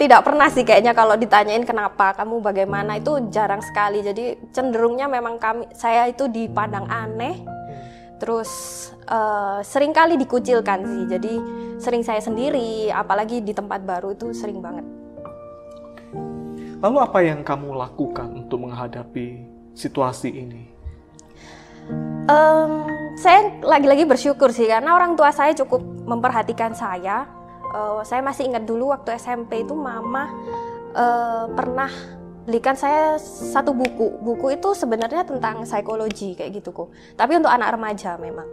tidak 0.01 0.25
pernah 0.25 0.49
sih 0.49 0.65
kayaknya 0.65 0.97
kalau 0.97 1.21
ditanyain 1.21 1.63
kenapa 1.69 2.17
kamu 2.17 2.41
bagaimana 2.41 2.97
itu 2.97 3.29
jarang 3.29 3.61
sekali. 3.61 4.01
Jadi 4.01 4.51
cenderungnya 4.51 5.07
memang 5.07 5.37
kami 5.37 5.69
saya 5.77 6.09
itu 6.09 6.27
dipandang 6.29 6.89
aneh. 6.89 7.45
Terus 8.17 8.51
uh, 9.11 9.61
sering 9.61 9.93
kali 9.93 10.17
dikucilkan 10.17 10.81
sih. 10.87 11.05
Jadi 11.11 11.33
sering 11.77 12.01
saya 12.01 12.25
sendiri, 12.25 12.89
apalagi 12.89 13.45
di 13.45 13.53
tempat 13.53 13.85
baru 13.85 14.17
itu 14.17 14.33
sering 14.33 14.65
banget. 14.65 14.87
Lalu 16.81 16.97
apa 17.01 17.19
yang 17.25 17.41
kamu 17.41 17.81
lakukan 17.81 18.29
untuk 18.45 18.65
menghadapi 18.65 19.45
situasi 19.73 20.31
ini? 20.33 20.63
Um, 22.25 22.89
saya 23.21 23.61
lagi-lagi 23.61 24.09
bersyukur 24.09 24.49
sih 24.49 24.65
karena 24.65 24.97
orang 24.97 25.17
tua 25.17 25.29
saya 25.33 25.53
cukup 25.53 25.85
memperhatikan 26.09 26.73
saya. 26.73 27.29
Uh, 27.75 28.07
saya 28.07 28.23
masih 28.23 28.47
ingat 28.47 28.63
dulu 28.63 28.95
waktu 28.95 29.19
SMP 29.19 29.67
itu 29.67 29.75
mama 29.75 30.31
uh, 30.95 31.51
pernah 31.51 31.91
belikan 32.47 32.79
saya 32.79 33.19
satu 33.19 33.75
buku. 33.75 34.23
Buku 34.23 34.55
itu 34.55 34.79
sebenarnya 34.79 35.27
tentang 35.27 35.67
psikologi 35.67 36.39
kayak 36.39 36.63
gitu 36.63 36.71
kok. 36.71 36.95
Tapi 37.19 37.35
untuk 37.43 37.51
anak 37.51 37.75
remaja 37.75 38.15
memang. 38.15 38.47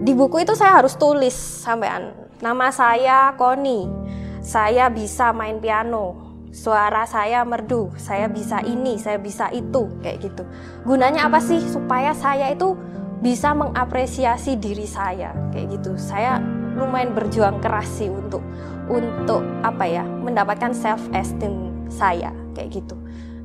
Di 0.00 0.16
buku 0.16 0.40
itu 0.40 0.56
saya 0.56 0.80
harus 0.80 0.96
tulis 0.96 1.36
sampean 1.36 2.16
nama 2.40 2.72
saya 2.72 3.36
Koni. 3.36 4.08
Saya 4.40 4.86
bisa 4.88 5.34
main 5.34 5.58
piano 5.58 6.26
suara 6.56 7.04
saya 7.04 7.44
merdu, 7.44 7.92
saya 8.00 8.32
bisa 8.32 8.64
ini, 8.64 8.96
saya 8.96 9.20
bisa 9.20 9.52
itu, 9.52 9.92
kayak 10.00 10.24
gitu. 10.24 10.42
Gunanya 10.88 11.28
apa 11.28 11.36
sih? 11.42 11.60
Supaya 11.60 12.16
saya 12.16 12.48
itu 12.48 12.72
bisa 13.20 13.52
mengapresiasi 13.52 14.56
diri 14.56 14.88
saya, 14.88 15.36
kayak 15.52 15.76
gitu. 15.76 15.92
Saya 16.00 16.40
lumayan 16.76 17.16
berjuang 17.16 17.58
keras 17.64 17.88
sih 17.88 18.12
untuk 18.12 18.44
untuk 18.86 19.42
apa 19.66 19.84
ya, 19.88 20.04
mendapatkan 20.06 20.70
self 20.70 21.02
esteem 21.10 21.74
saya, 21.90 22.30
kayak 22.54 22.78
gitu. 22.78 22.94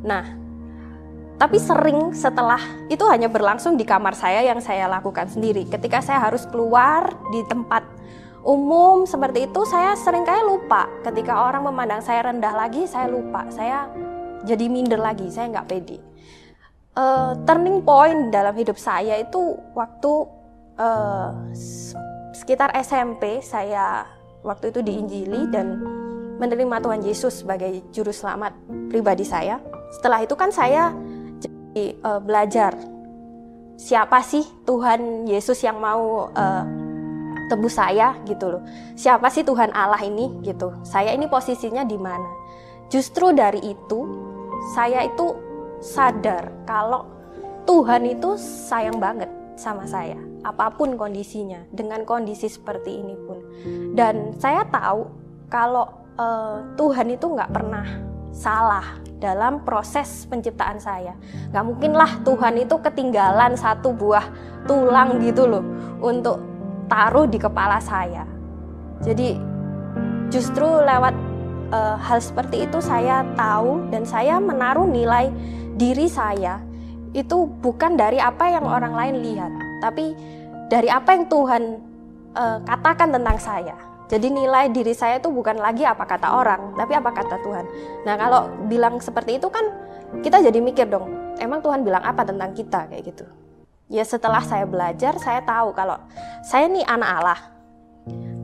Nah, 0.05 0.38
tapi 1.41 1.57
sering 1.57 2.13
setelah 2.13 2.61
itu 2.91 3.01
hanya 3.09 3.25
berlangsung 3.25 3.73
di 3.73 3.81
kamar 3.81 4.13
saya 4.13 4.45
yang 4.45 4.61
saya 4.61 4.85
lakukan 4.85 5.25
sendiri. 5.25 5.65
Ketika 5.65 5.97
saya 6.03 6.21
harus 6.21 6.45
keluar 6.45 7.09
di 7.33 7.41
tempat 7.50 7.81
umum 8.41 9.05
seperti 9.05 9.50
itu 9.50 9.61
saya 9.69 9.93
sering 9.93 10.25
kayak 10.25 10.45
lupa 10.45 10.89
ketika 11.05 11.45
orang 11.45 11.61
memandang 11.61 12.01
saya 12.01 12.25
rendah 12.25 12.53
lagi 12.57 12.89
saya 12.89 13.05
lupa 13.05 13.45
saya 13.53 13.85
jadi 14.41 14.65
minder 14.65 14.97
lagi 14.97 15.29
saya 15.29 15.53
nggak 15.53 15.67
pede 15.69 16.01
uh, 16.97 17.38
turning 17.45 17.85
point 17.85 18.33
dalam 18.33 18.57
hidup 18.57 18.81
saya 18.81 19.21
itu 19.21 19.57
waktu 19.77 20.11
uh, 20.81 21.29
sekitar 22.41 22.74
SMP 22.81 23.45
saya 23.45 24.10
waktu 24.41 24.74
itu 24.74 24.81
diinjili 24.81 25.45
dan 25.53 25.77
menerima 26.41 26.81
Tuhan 26.81 27.05
Yesus 27.05 27.45
sebagai 27.45 27.69
juru 27.93 28.10
selamat 28.10 28.57
pribadi 28.89 29.21
saya 29.21 29.62
setelah 29.93 30.25
itu 30.25 30.33
kan 30.33 30.50
saya 30.50 30.89
jadi 31.38 32.01
uh, 32.01 32.17
belajar 32.17 32.74
siapa 33.77 34.25
sih 34.25 34.41
Tuhan 34.65 35.29
Yesus 35.29 35.62
yang 35.62 35.77
mau 35.77 36.33
uh, 36.33 36.65
tebus 37.50 37.75
saya 37.75 38.15
gitu 38.24 38.57
loh. 38.57 38.63
Siapa 38.95 39.27
sih 39.27 39.43
Tuhan 39.43 39.75
Allah 39.75 40.00
ini 40.07 40.31
gitu. 40.45 40.71
Saya 40.88 41.12
ini 41.12 41.27
posisinya 41.27 41.83
di 41.83 42.00
mana? 42.00 42.29
Justru 42.88 43.36
dari 43.36 43.60
itu 43.60 44.00
saya 44.77 45.03
itu 45.03 45.36
sadar 45.83 46.48
kalau 46.63 47.03
Tuhan 47.67 48.07
itu 48.07 48.39
sayang 48.39 48.98
banget 49.01 49.40
sama 49.55 49.86
saya, 49.86 50.17
apa 50.41 50.74
pun 50.74 50.96
kondisinya, 50.98 51.67
dengan 51.70 52.03
kondisi 52.08 52.50
seperti 52.50 53.01
ini 53.01 53.15
pun. 53.15 53.38
Dan 53.93 54.36
saya 54.39 54.65
tahu 54.67 55.05
kalau 55.51 55.86
uh, 56.17 56.63
Tuhan 56.79 57.13
itu 57.13 57.29
nggak 57.29 57.51
pernah 57.51 57.86
salah 58.31 58.98
dalam 59.22 59.62
proses 59.62 60.25
penciptaan 60.25 60.81
saya. 60.81 61.13
Gak 61.53 61.62
mungkin 61.67 61.93
lah 61.93 62.24
Tuhan 62.25 62.58
itu 62.58 62.79
ketinggalan 62.81 63.53
satu 63.53 63.93
buah 63.93 64.25
tulang 64.65 65.22
gitu 65.22 65.46
loh 65.46 65.63
untuk 66.01 66.41
taruh 66.89 67.29
di 67.29 67.38
kepala 67.38 67.77
saya. 67.77 68.25
Jadi 69.03 69.38
justru 70.34 70.65
lewat 70.65 71.13
uh, 71.75 72.00
hal 72.00 72.20
seperti 72.24 72.65
itu 72.65 72.79
saya 72.79 73.22
tahu 73.36 73.91
dan 73.93 74.08
saya 74.08 74.39
menaruh 74.39 74.88
nilai 74.88 75.29
diri 75.75 76.08
saya 76.08 76.63
itu 77.12 77.48
bukan 77.60 78.00
dari 78.00 78.18
apa 78.18 78.48
yang 78.48 78.63
orang 78.63 78.96
lain 78.96 79.15
lihat, 79.20 79.51
tapi 79.84 80.15
dari 80.72 80.88
apa 80.88 81.12
yang 81.12 81.27
Tuhan 81.27 81.63
uh, 82.36 82.58
katakan 82.63 83.12
tentang 83.12 83.38
saya. 83.39 83.75
Jadi 84.12 84.27
nilai 84.27 84.68
diri 84.68 84.91
saya 84.91 85.24
itu 85.24 85.32
bukan 85.32 85.56
lagi 85.56 85.88
apa 85.88 86.03
kata 86.03 86.36
orang, 86.36 86.75
tapi 86.75 86.96
apa 86.96 87.15
kata 87.15 87.39
Tuhan. 87.39 87.65
Nah 88.03 88.15
kalau 88.20 88.41
bilang 88.68 89.00
seperti 89.00 89.39
itu 89.39 89.48
kan 89.48 89.63
kita 90.20 90.44
jadi 90.44 90.60
mikir 90.60 90.91
dong, 90.91 91.08
emang 91.39 91.63
Tuhan 91.63 91.84
bilang 91.84 92.03
apa 92.03 92.27
tentang 92.27 92.51
kita 92.51 92.91
kayak 92.91 93.03
gitu. 93.08 93.24
Ya 93.91 94.03
setelah 94.03 94.44
saya 94.44 94.68
belajar, 94.68 95.15
saya 95.20 95.39
tahu 95.44 95.72
kalau 95.75 96.00
saya 96.44 96.68
nih 96.68 96.84
anak 96.88 97.10
Allah. 97.20 97.39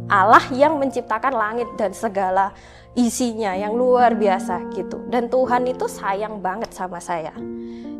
Allah 0.07 0.43
yang 0.55 0.79
menciptakan 0.79 1.35
langit 1.35 1.67
dan 1.75 1.91
segala 1.91 2.55
isinya 2.95 3.51
yang 3.51 3.75
luar 3.75 4.15
biasa 4.15 4.71
gitu. 4.71 5.03
Dan 5.11 5.27
Tuhan 5.27 5.67
itu 5.67 5.83
sayang 5.91 6.39
banget 6.39 6.71
sama 6.71 7.03
saya. 7.03 7.35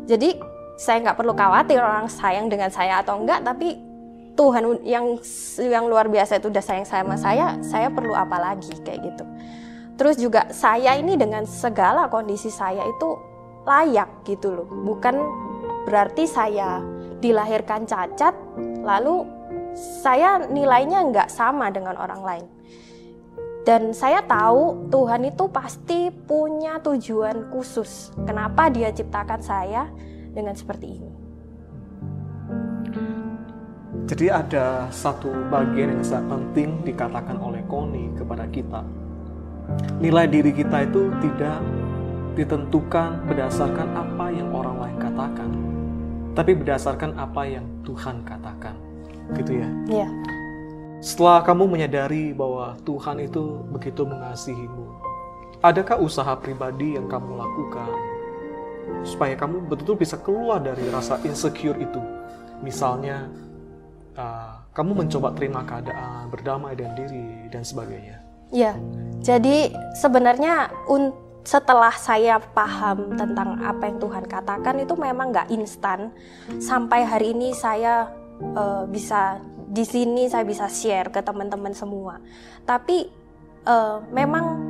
Jadi 0.08 0.40
saya 0.78 1.02
nggak 1.02 1.18
perlu 1.18 1.34
khawatir 1.34 1.82
orang 1.82 2.06
sayang 2.06 2.46
dengan 2.46 2.70
saya 2.70 3.02
atau 3.02 3.18
enggak, 3.18 3.42
tapi 3.42 3.74
Tuhan 4.38 4.86
yang 4.86 5.18
yang 5.58 5.90
luar 5.90 6.06
biasa 6.06 6.38
itu 6.38 6.46
udah 6.46 6.62
sayang 6.62 6.86
sama 6.86 7.18
saya, 7.18 7.58
saya 7.66 7.90
perlu 7.90 8.14
apa 8.14 8.38
lagi 8.38 8.70
kayak 8.86 9.02
gitu. 9.02 9.24
Terus 9.98 10.14
juga 10.14 10.46
saya 10.54 10.94
ini 10.94 11.18
dengan 11.18 11.42
segala 11.42 12.06
kondisi 12.06 12.46
saya 12.54 12.86
itu 12.86 13.18
layak 13.66 14.22
gitu 14.22 14.54
loh. 14.54 14.68
Bukan 14.70 15.18
berarti 15.90 16.30
saya 16.30 16.78
dilahirkan 17.18 17.82
cacat 17.82 18.30
lalu 18.86 19.26
saya 19.74 20.46
nilainya 20.46 21.02
nggak 21.10 21.26
sama 21.26 21.74
dengan 21.74 21.98
orang 21.98 22.22
lain. 22.22 22.46
Dan 23.66 23.90
saya 23.90 24.22
tahu 24.22 24.86
Tuhan 24.88 25.28
itu 25.28 25.44
pasti 25.50 26.08
punya 26.08 26.78
tujuan 26.78 27.50
khusus. 27.50 28.14
Kenapa 28.22 28.70
dia 28.70 28.94
ciptakan 28.94 29.42
saya 29.42 29.90
dengan 30.38 30.54
seperti 30.54 30.86
ini. 30.86 31.10
Jadi 34.06 34.30
ada 34.30 34.86
satu 34.94 35.28
bagian 35.50 35.98
yang 35.98 36.04
sangat 36.06 36.38
penting 36.38 36.80
dikatakan 36.86 37.36
oleh 37.42 37.60
Koni 37.66 38.14
kepada 38.14 38.46
kita. 38.46 38.86
Nilai 39.98 40.30
diri 40.30 40.54
kita 40.54 40.86
itu 40.86 41.12
tidak 41.20 41.60
ditentukan 42.38 43.26
berdasarkan 43.26 43.88
apa 43.98 44.32
yang 44.32 44.48
orang 44.54 44.80
lain 44.80 44.96
katakan, 44.96 45.50
tapi 46.32 46.56
berdasarkan 46.56 47.18
apa 47.18 47.42
yang 47.44 47.66
Tuhan 47.84 48.22
katakan. 48.24 48.78
Gitu 49.36 49.60
ya? 49.60 49.68
Iya. 49.90 50.08
Setelah 51.04 51.44
kamu 51.44 51.68
menyadari 51.68 52.32
bahwa 52.32 52.80
Tuhan 52.88 53.20
itu 53.20 53.60
begitu 53.68 54.08
mengasihimu, 54.08 54.88
adakah 55.60 56.00
usaha 56.00 56.32
pribadi 56.40 56.96
yang 56.96 57.12
kamu 57.12 57.36
lakukan 57.36 58.17
supaya 59.02 59.34
kamu 59.38 59.66
betul-betul 59.66 59.96
bisa 60.00 60.16
keluar 60.20 60.62
dari 60.62 60.84
rasa 60.90 61.20
insecure 61.24 61.78
itu? 61.78 62.00
Misalnya, 62.60 63.30
uh, 64.18 64.58
kamu 64.74 65.06
mencoba 65.06 65.34
terima 65.34 65.62
keadaan, 65.66 66.30
berdamai 66.30 66.74
dengan 66.78 66.94
diri 66.94 67.50
dan 67.50 67.62
sebagainya. 67.62 68.22
Ya, 68.48 68.72
jadi 69.20 69.74
sebenarnya 69.98 70.72
setelah 71.44 71.92
saya 71.96 72.40
paham 72.40 73.16
tentang 73.16 73.60
apa 73.64 73.88
yang 73.88 73.96
Tuhan 74.00 74.24
katakan 74.28 74.84
itu 74.84 74.94
memang 74.96 75.32
nggak 75.32 75.48
instan. 75.52 76.12
Sampai 76.60 77.04
hari 77.04 77.32
ini 77.32 77.56
saya 77.56 78.12
uh, 78.56 78.84
bisa 78.88 79.40
di 79.68 79.84
sini 79.84 80.28
saya 80.28 80.44
bisa 80.48 80.68
share 80.68 81.12
ke 81.12 81.20
teman-teman 81.20 81.72
semua. 81.76 82.20
Tapi 82.64 83.08
uh, 83.68 84.00
memang 84.12 84.60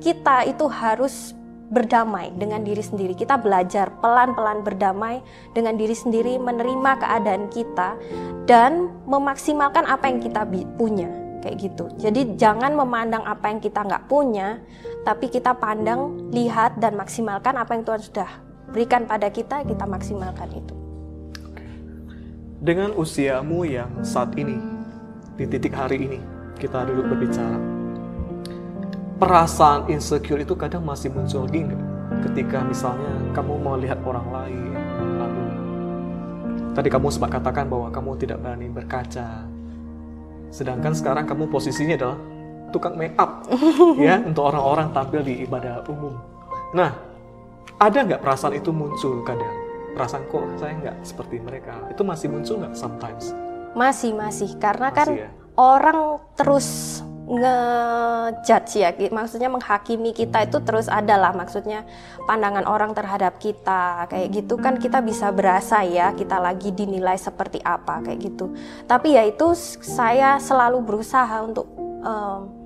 kita 0.00 0.44
itu 0.44 0.68
harus 0.68 1.32
berdamai 1.72 2.32
dengan 2.36 2.60
diri 2.60 2.80
sendiri. 2.84 3.16
Kita 3.16 3.40
belajar 3.40 3.88
pelan-pelan 4.00 4.60
berdamai 4.60 5.24
dengan 5.56 5.76
diri 5.80 5.96
sendiri, 5.96 6.36
menerima 6.36 7.00
keadaan 7.00 7.48
kita 7.48 7.96
dan 8.44 8.92
memaksimalkan 9.08 9.88
apa 9.88 10.04
yang 10.08 10.20
kita 10.20 10.44
punya 10.76 11.08
kayak 11.44 11.56
gitu. 11.60 11.84
Jadi 12.00 12.40
jangan 12.40 12.72
memandang 12.72 13.24
apa 13.24 13.52
yang 13.52 13.60
kita 13.60 13.84
nggak 13.84 14.08
punya, 14.08 14.60
tapi 15.04 15.28
kita 15.28 15.52
pandang, 15.56 16.32
lihat 16.32 16.80
dan 16.80 16.96
maksimalkan 16.96 17.60
apa 17.60 17.76
yang 17.76 17.84
Tuhan 17.84 18.00
sudah 18.00 18.30
berikan 18.72 19.04
pada 19.04 19.28
kita, 19.28 19.60
kita 19.68 19.84
maksimalkan 19.84 20.48
itu. 20.56 20.74
Dengan 22.64 22.96
usiamu 22.96 23.68
yang 23.68 23.92
saat 24.00 24.32
ini, 24.40 24.56
di 25.36 25.44
titik 25.44 25.76
hari 25.76 26.08
ini, 26.08 26.20
kita 26.56 26.88
duduk 26.88 27.12
berbicara 27.12 27.73
perasaan 29.24 29.88
insecure 29.88 30.44
itu 30.44 30.52
kadang 30.52 30.84
masih 30.84 31.08
muncul 31.08 31.48
lagi 31.48 31.64
nggak? 31.64 31.82
Ketika 32.28 32.60
misalnya 32.60 33.32
kamu 33.32 33.56
melihat 33.56 33.96
orang 34.04 34.28
lain, 34.28 34.76
lalu 35.16 35.44
tadi 36.76 36.88
kamu 36.92 37.08
sempat 37.08 37.40
katakan 37.40 37.72
bahwa 37.72 37.88
kamu 37.88 38.20
tidak 38.20 38.44
berani 38.44 38.68
berkaca, 38.68 39.48
sedangkan 40.52 40.92
sekarang 40.92 41.24
kamu 41.24 41.48
posisinya 41.48 41.96
adalah 41.96 42.18
tukang 42.68 43.00
make 43.00 43.16
up, 43.16 43.48
ya 44.04 44.20
untuk 44.20 44.44
orang-orang 44.44 44.92
tampil 44.92 45.24
di 45.24 45.40
ibadah 45.48 45.88
umum. 45.88 46.20
Nah, 46.76 46.92
ada 47.80 47.98
nggak 48.04 48.20
perasaan 48.20 48.60
itu 48.60 48.76
muncul 48.76 49.24
kadang? 49.24 49.56
Perasaan 49.96 50.28
kok 50.28 50.44
saya 50.60 50.76
nggak 50.76 50.96
seperti 51.00 51.40
mereka? 51.40 51.80
Itu 51.88 52.04
masih 52.04 52.28
muncul 52.28 52.60
nggak 52.60 52.76
sometimes? 52.76 53.32
Masih 53.72 54.12
masih, 54.12 54.52
karena 54.60 54.92
masih, 54.92 54.98
kan 55.00 55.08
ya? 55.16 55.28
orang 55.56 56.20
terus 56.36 57.00
ngejudge 57.24 58.84
ya 58.84 58.92
maksudnya 59.08 59.48
menghakimi 59.48 60.12
kita 60.12 60.44
itu 60.44 60.60
terus 60.60 60.92
ada 60.92 61.16
lah 61.16 61.32
maksudnya 61.32 61.88
pandangan 62.28 62.68
orang 62.68 62.92
terhadap 62.92 63.40
kita. 63.40 64.04
Kayak 64.12 64.28
gitu 64.44 64.54
kan 64.60 64.76
kita 64.76 65.00
bisa 65.00 65.32
berasa 65.32 65.80
ya 65.82 66.12
kita 66.12 66.36
lagi 66.36 66.70
dinilai 66.70 67.16
seperti 67.16 67.64
apa 67.64 68.04
kayak 68.04 68.20
gitu. 68.20 68.52
Tapi 68.84 69.16
ya 69.16 69.24
itu 69.24 69.56
saya 69.80 70.36
selalu 70.36 70.84
berusaha 70.84 71.36
untuk 71.40 71.64
um, 72.04 72.64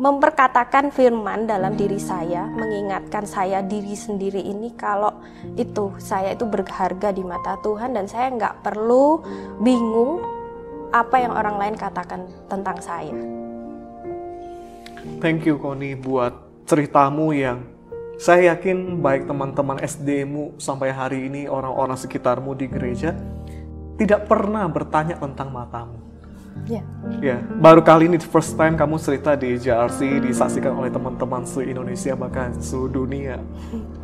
memperkatakan 0.00 0.88
firman 0.88 1.44
dalam 1.44 1.76
diri 1.76 2.00
saya 2.00 2.48
mengingatkan 2.48 3.28
saya 3.28 3.60
diri 3.60 3.92
sendiri 3.92 4.40
ini 4.40 4.72
kalau 4.72 5.12
itu 5.60 5.92
saya 6.00 6.32
itu 6.32 6.48
berharga 6.48 7.12
di 7.12 7.20
mata 7.20 7.60
Tuhan 7.60 7.92
dan 7.92 8.08
saya 8.08 8.32
nggak 8.32 8.64
perlu 8.64 9.20
bingung 9.60 10.39
apa 10.90 11.22
yang 11.22 11.32
orang 11.34 11.56
lain 11.58 11.74
katakan 11.78 12.26
tentang 12.50 12.78
saya. 12.82 13.14
Thank 15.22 15.46
you 15.46 15.56
Koni 15.56 15.94
buat 15.96 16.34
ceritamu 16.66 17.32
yang 17.32 17.64
saya 18.20 18.52
yakin 18.52 19.00
baik 19.00 19.24
teman-teman 19.24 19.80
SD-mu 19.80 20.60
sampai 20.60 20.92
hari 20.92 21.30
ini 21.30 21.48
orang-orang 21.48 21.96
sekitarmu 21.96 22.52
di 22.52 22.68
gereja 22.68 23.16
tidak 23.96 24.28
pernah 24.28 24.66
bertanya 24.68 25.16
tentang 25.16 25.48
matamu. 25.48 25.96
Ya. 26.68 26.84
Ya, 27.22 27.40
baru 27.40 27.80
kali 27.80 28.10
ini 28.10 28.20
first 28.20 28.58
time 28.58 28.76
kamu 28.76 29.00
cerita 29.00 29.32
di 29.38 29.56
JRC 29.56 30.20
disaksikan 30.20 30.76
oleh 30.76 30.92
teman-teman 30.92 31.46
seluruh 31.46 31.72
Indonesia 31.72 32.12
bahkan 32.12 32.52
seluruh 32.60 33.06
dunia 33.06 33.40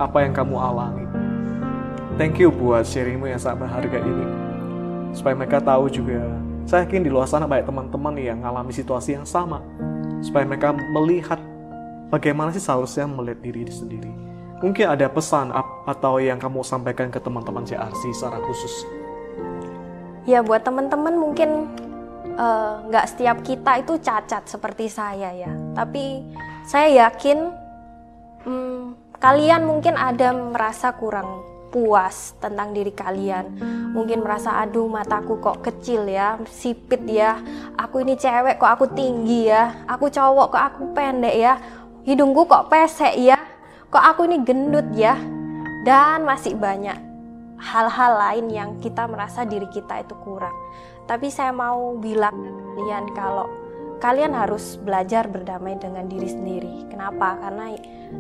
apa 0.01 0.25
yang 0.25 0.33
kamu 0.33 0.57
alami. 0.57 1.05
Thank 2.17 2.41
you 2.41 2.49
buat 2.49 2.89
sharingmu 2.89 3.29
yang 3.29 3.37
sangat 3.43 3.69
berharga 3.69 3.99
ini. 4.01 4.27
Supaya 5.13 5.37
mereka 5.37 5.61
tahu 5.61 5.93
juga 5.93 6.46
saya 6.67 6.83
yakin 6.83 7.07
di 7.07 7.11
luar 7.15 7.31
sana 7.31 7.47
banyak 7.47 7.71
teman-teman 7.71 8.19
yang 8.19 8.43
mengalami 8.43 8.75
situasi 8.75 9.15
yang 9.15 9.23
sama. 9.23 9.63
Supaya 10.19 10.43
mereka 10.43 10.75
melihat 10.75 11.39
bagaimana 12.11 12.51
sih 12.51 12.59
seharusnya 12.59 13.07
melihat 13.07 13.39
diri 13.39 13.63
sendiri. 13.71 14.11
Mungkin 14.59 14.91
ada 14.91 15.07
pesan 15.07 15.55
atau 15.87 16.19
yang 16.19 16.43
kamu 16.43 16.67
sampaikan 16.67 17.07
ke 17.15 17.23
teman-teman 17.23 17.63
CRC 17.63 18.11
secara 18.11 18.43
khusus. 18.43 18.83
Ya 20.27 20.43
buat 20.43 20.67
teman-teman 20.67 21.15
mungkin 21.15 21.71
eh, 22.35 22.73
nggak 22.91 23.05
uh, 23.07 23.11
setiap 23.15 23.47
kita 23.47 23.87
itu 23.87 24.03
cacat 24.03 24.43
seperti 24.51 24.91
saya 24.91 25.31
ya. 25.39 25.53
Tapi 25.71 26.27
saya 26.67 27.07
yakin 27.07 27.47
um, 28.43 28.99
kalian 29.23 29.71
mungkin 29.71 29.95
ada 29.95 30.35
merasa 30.35 30.91
kurang 30.99 31.47
puas 31.77 32.33
tentang 32.41 32.73
diri 32.73 32.89
kalian. 32.89 33.61
Mungkin 33.93 34.25
merasa 34.25 34.57
aduh 34.65 34.89
mataku 34.89 35.37
kok 35.45 35.61
kecil 35.61 36.09
ya, 36.09 36.41
sipit 36.49 37.05
ya. 37.05 37.37
Aku 37.77 38.01
ini 38.01 38.17
cewek 38.17 38.57
kok 38.57 38.73
aku 38.81 38.89
tinggi 38.97 39.53
ya. 39.53 39.85
Aku 39.85 40.09
cowok 40.09 40.57
kok 40.57 40.65
aku 40.73 40.83
pendek 40.97 41.37
ya. 41.37 41.61
Hidungku 42.09 42.49
kok 42.49 42.73
pesek 42.73 43.13
ya. 43.21 43.37
Kok 43.93 44.05
aku 44.17 44.25
ini 44.25 44.41
gendut 44.41 44.89
ya. 44.97 45.21
Dan 45.85 46.25
masih 46.25 46.57
banyak 46.57 46.97
hal-hal 47.61 48.13
lain 48.17 48.47
yang 48.49 48.71
kita 48.81 49.05
merasa 49.05 49.45
diri 49.45 49.69
kita 49.69 50.01
itu 50.01 50.17
kurang. 50.25 50.57
Tapi 51.05 51.29
saya 51.29 51.53
mau 51.53 51.93
bilang 52.01 52.35
kalian 52.77 53.13
kalau 53.13 53.66
kalian 53.99 54.37
harus 54.37 54.77
belajar 54.77 55.27
berdamai 55.29 55.81
dengan 55.81 56.05
diri 56.07 56.29
sendiri. 56.29 56.87
Kenapa? 56.93 57.41
Karena 57.41 57.73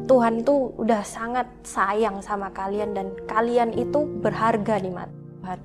Tuhan 0.09 0.43
itu 0.43 0.73
udah 0.81 1.03
sangat 1.05 1.47
sayang 1.63 2.25
sama 2.25 2.51
kalian 2.51 2.97
dan 2.97 3.13
kalian 3.29 3.77
itu 3.77 4.05
berharga 4.25 4.81
di 4.81 4.91
mata 4.91 5.13
Tuhan. 5.13 5.59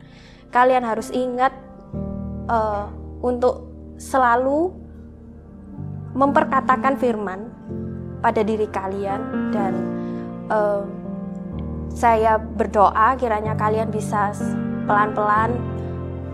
Kalian 0.51 0.83
harus 0.83 1.09
ingat 1.15 1.55
uh, 2.51 2.91
untuk 3.23 3.71
selalu 3.95 4.73
memperkatakan 6.11 6.99
firman 6.99 7.47
pada 8.19 8.43
diri 8.43 8.67
kalian 8.67 9.51
dan 9.55 9.73
uh, 10.51 10.83
saya 11.91 12.35
berdoa 12.39 13.15
kiranya 13.15 13.55
kalian 13.55 13.89
bisa 13.91 14.35
pelan-pelan 14.85 15.55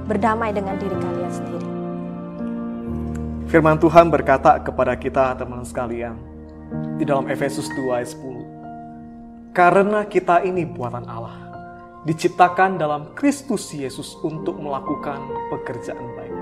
berdamai 0.10 0.50
dengan 0.50 0.76
diri 0.82 0.98
kalian 0.98 1.32
sendiri. 1.32 1.77
Firman 3.48 3.80
Tuhan 3.80 4.12
berkata 4.12 4.60
kepada 4.60 4.92
kita 5.00 5.32
teman 5.40 5.64
sekalian 5.64 6.20
di 7.00 7.08
dalam 7.08 7.32
Efesus 7.32 7.72
2 7.80 7.96
ayat 7.96 8.12
10. 8.12 9.56
Karena 9.56 10.04
kita 10.04 10.44
ini 10.44 10.68
buatan 10.68 11.08
Allah, 11.08 11.48
diciptakan 12.04 12.76
dalam 12.76 13.16
Kristus 13.16 13.72
Yesus 13.72 14.20
untuk 14.20 14.60
melakukan 14.60 15.24
pekerjaan 15.48 16.12
baik 16.20 16.36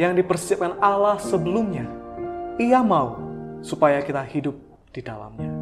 yang 0.00 0.16
dipersiapkan 0.16 0.80
Allah 0.80 1.20
sebelumnya. 1.20 1.84
Ia 2.56 2.80
mau 2.80 3.20
supaya 3.60 4.00
kita 4.00 4.24
hidup 4.24 4.56
di 4.88 5.04
dalamnya. 5.04 5.52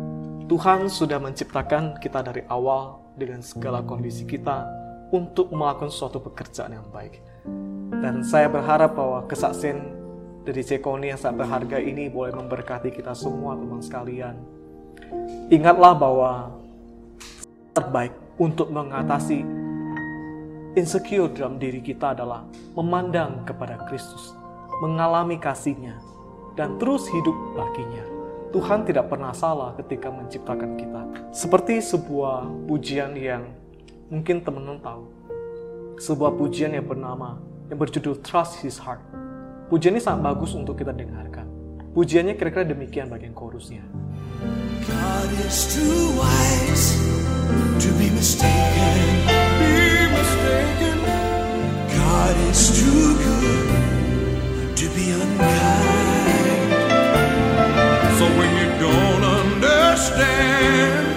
Tuhan 0.47 0.87
sudah 0.87 1.19
menciptakan 1.19 1.99
kita 1.99 2.23
dari 2.23 2.47
awal 2.47 3.03
dengan 3.19 3.43
segala 3.43 3.83
kondisi 3.83 4.23
kita 4.23 4.63
untuk 5.11 5.51
melakukan 5.51 5.91
suatu 5.91 6.23
pekerjaan 6.23 6.79
yang 6.79 6.87
baik. 6.95 7.19
Dan 7.91 8.23
saya 8.23 8.47
berharap 8.47 8.95
bahwa 8.95 9.27
kesaksian 9.27 10.06
dari 10.47 10.63
Cekoni 10.63 11.11
yang 11.11 11.19
sangat 11.19 11.43
berharga 11.43 11.83
ini 11.83 12.07
boleh 12.07 12.31
memberkati 12.31 12.95
kita 12.95 13.19
semua 13.19 13.59
teman 13.59 13.83
sekalian. 13.83 14.39
Ingatlah 15.51 15.93
bahwa 15.99 16.55
terbaik 17.75 18.15
untuk 18.39 18.71
mengatasi 18.71 19.43
insecure 20.79 21.35
dalam 21.35 21.59
diri 21.59 21.83
kita 21.83 22.15
adalah 22.15 22.47
memandang 22.79 23.43
kepada 23.43 23.91
Kristus, 23.91 24.39
mengalami 24.79 25.35
kasihnya, 25.35 25.99
dan 26.55 26.79
terus 26.79 27.11
hidup 27.11 27.35
baginya. 27.59 28.07
Tuhan 28.55 28.87
tidak 28.87 29.11
pernah 29.11 29.35
salah 29.35 29.75
ketika 29.75 30.15
menciptakan 30.15 30.79
kita. 30.79 31.03
Seperti 31.35 31.83
sebuah 31.83 32.47
pujian 32.71 33.19
yang 33.19 33.51
mungkin 34.07 34.41
teman-teman 34.41 34.79
tahu. 34.79 35.05
Sebuah 35.99 36.39
pujian 36.39 36.71
yang 36.71 36.87
bernama 36.87 37.43
yang 37.67 37.77
berjudul 37.83 38.23
Trust 38.23 38.63
His 38.63 38.79
Heart. 38.79 39.26
Pujian 39.67 39.99
ini 39.99 40.03
sangat 40.03 40.31
bagus 40.31 40.55
untuk 40.55 40.79
kita 40.79 40.95
dengarkan. 40.95 41.43
Pujiannya 41.91 42.39
kira-kira 42.39 42.63
demikian 42.63 43.11
bagian 43.11 43.35
chorusnya. 43.35 43.83
God 44.87 45.31
is 45.43 45.75
too 45.75 46.15
wise 46.15 46.95
to 47.83 47.91
be 47.99 48.07
mistaken. 48.15 49.03
Be 49.59 50.07
mistaken. 50.07 50.97
God 51.91 52.35
is 52.47 52.79
too 52.79 53.19
good 53.19 53.67
to 54.79 54.87
be 54.95 55.11
unkind. 55.11 56.71
So 58.23 58.31
when 58.39 58.51
you 58.55 58.71
don't 58.79 59.25
understand, 59.27 61.11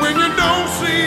when 0.00 0.16
you 0.16 0.32
don't 0.32 0.68
see 0.80 1.05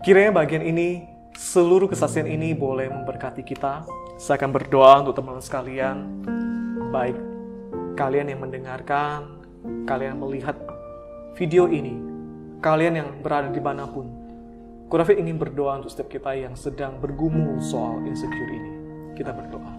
Kiranya 0.00 0.32
bagian 0.32 0.64
ini, 0.64 1.04
seluruh 1.36 1.84
kesaksian 1.84 2.24
ini 2.24 2.56
boleh 2.56 2.88
memberkati 2.88 3.44
kita. 3.44 3.84
Saya 4.16 4.40
akan 4.40 4.48
berdoa 4.48 5.04
untuk 5.04 5.20
teman-teman 5.20 5.44
sekalian, 5.44 5.96
baik 6.88 7.20
kalian 8.00 8.32
yang 8.32 8.40
mendengarkan, 8.40 9.44
kalian 9.84 10.16
melihat 10.16 10.56
video 11.36 11.68
ini, 11.68 12.00
kalian 12.64 12.96
yang 12.96 13.08
berada 13.20 13.52
di 13.52 13.60
mana 13.60 13.84
pun. 13.84 14.08
Kurafit 14.88 15.20
ingin 15.20 15.36
berdoa 15.36 15.76
untuk 15.76 15.92
setiap 15.92 16.08
kita 16.08 16.32
yang 16.32 16.56
sedang 16.56 16.96
bergumul 16.96 17.60
soal 17.60 18.00
insecure 18.08 18.56
ini. 18.56 18.72
Kita 19.12 19.36
berdoa. 19.36 19.72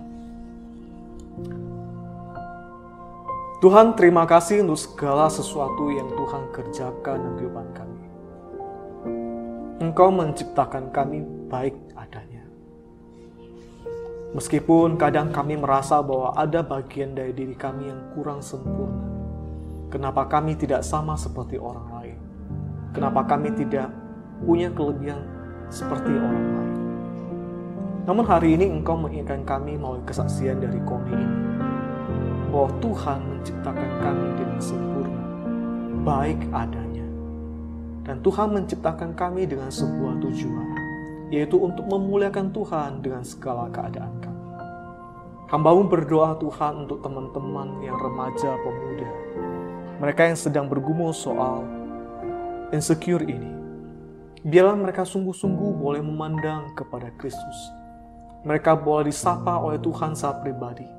Tuhan, 3.57 3.97
terima 3.97 4.29
kasih 4.29 4.61
untuk 4.61 4.77
segala 4.77 5.33
sesuatu 5.33 5.89
yang 5.89 6.13
Tuhan 6.13 6.53
kerjakan 6.53 7.17
dalam 7.25 7.33
kehidupan 7.41 7.67
kami. 7.73 8.00
Engkau 9.81 10.13
menciptakan 10.13 10.93
kami 10.93 11.25
baik 11.49 11.73
adanya. 11.97 12.45
Meskipun 14.37 14.93
kadang 14.93 15.33
kami 15.33 15.57
merasa 15.57 16.05
bahwa 16.05 16.37
ada 16.37 16.61
bagian 16.61 17.17
dari 17.17 17.33
diri 17.33 17.57
kami 17.57 17.89
yang 17.89 17.97
kurang 18.13 18.45
sempurna. 18.45 19.09
Kenapa 19.89 20.29
kami 20.29 20.53
tidak 20.53 20.85
sama 20.85 21.17
seperti 21.17 21.57
orang 21.57 21.89
lain? 21.97 22.17
Kenapa 22.93 23.25
kami 23.25 23.57
tidak 23.57 23.89
punya 24.45 24.69
kelebihan 24.69 25.25
seperti 25.73 26.13
orang 26.13 26.45
lain? 26.45 26.77
Namun 28.05 28.25
hari 28.29 28.53
ini 28.53 28.69
engkau 28.69 28.93
mengingatkan 28.93 29.41
kami 29.49 29.81
melalui 29.81 30.05
kesaksian 30.05 30.61
dari 30.61 30.77
Koni 30.85 31.09
ini. 31.09 31.37
Bahwa 32.53 32.69
Tuhan 32.85 33.19
menciptakan 33.33 33.91
kami 33.97 34.27
dengan 34.37 34.59
sempurna, 34.61 35.23
baik 36.05 36.37
adanya. 36.53 36.80
Dan 38.01 38.19
Tuhan 38.25 38.49
menciptakan 38.57 39.13
kami 39.13 39.45
dengan 39.45 39.69
sebuah 39.69 40.17
tujuan, 40.25 40.69
yaitu 41.29 41.61
untuk 41.61 41.85
memuliakan 41.85 42.49
Tuhan 42.49 43.05
dengan 43.05 43.21
segala 43.21 43.69
keadaan 43.69 44.13
kami. 44.17 44.45
Hambamu 45.53 45.85
berdoa 45.85 46.39
Tuhan 46.41 46.87
untuk 46.87 47.05
teman-teman 47.05 47.83
yang 47.85 47.99
remaja 48.01 48.57
pemuda, 48.63 49.09
mereka 50.01 50.25
yang 50.25 50.39
sedang 50.39 50.65
bergumul 50.65 51.13
soal 51.13 51.61
insecure 52.73 53.21
ini. 53.21 53.53
Biarlah 54.41 54.73
mereka 54.73 55.05
sungguh-sungguh 55.05 55.77
boleh 55.77 56.01
memandang 56.01 56.73
kepada 56.73 57.13
Kristus, 57.21 57.57
mereka 58.41 58.73
boleh 58.73 59.13
disapa 59.13 59.61
oleh 59.61 59.77
Tuhan 59.77 60.17
saat 60.17 60.41
pribadi. 60.41 60.89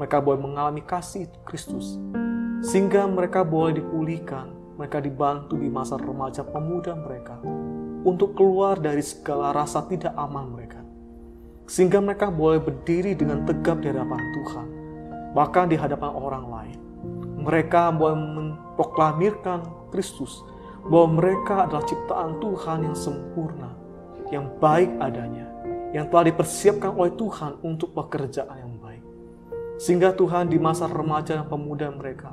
Mereka 0.00 0.16
boleh 0.24 0.40
mengalami 0.40 0.80
kasih 0.80 1.28
Kristus. 1.44 2.00
Sehingga 2.64 3.04
mereka 3.04 3.44
boleh 3.44 3.76
dipulihkan, 3.84 4.48
mereka 4.76 5.00
dibantu 5.00 5.56
di 5.56 5.72
masa 5.72 5.96
remaja 5.96 6.44
pemuda 6.44 6.92
mereka 6.92 7.40
untuk 8.04 8.36
keluar 8.36 8.76
dari 8.76 9.00
segala 9.00 9.50
rasa 9.50 9.82
tidak 9.88 10.12
aman 10.14 10.52
mereka. 10.52 10.84
Sehingga 11.66 11.98
mereka 11.98 12.30
boleh 12.30 12.62
berdiri 12.62 13.18
dengan 13.18 13.42
tegap 13.42 13.82
di 13.82 13.90
hadapan 13.90 14.20
Tuhan, 14.22 14.66
bahkan 15.34 15.66
di 15.66 15.74
hadapan 15.74 16.12
orang 16.14 16.44
lain. 16.46 16.78
Mereka 17.42 17.90
boleh 17.96 18.14
memproklamirkan 18.14 19.90
Kristus 19.90 20.46
bahwa 20.86 21.18
mereka 21.18 21.66
adalah 21.66 21.82
ciptaan 21.82 22.38
Tuhan 22.38 22.78
yang 22.86 22.96
sempurna, 22.96 23.70
yang 24.30 24.46
baik 24.62 24.92
adanya, 25.02 25.50
yang 25.90 26.06
telah 26.06 26.30
dipersiapkan 26.30 26.94
oleh 26.94 27.10
Tuhan 27.18 27.58
untuk 27.66 27.90
pekerjaan 27.96 28.54
yang 28.54 28.74
baik. 28.78 29.02
Sehingga 29.82 30.14
Tuhan 30.14 30.46
di 30.46 30.62
masa 30.62 30.86
remaja 30.86 31.42
dan 31.42 31.50
pemuda 31.50 31.90
mereka, 31.90 32.32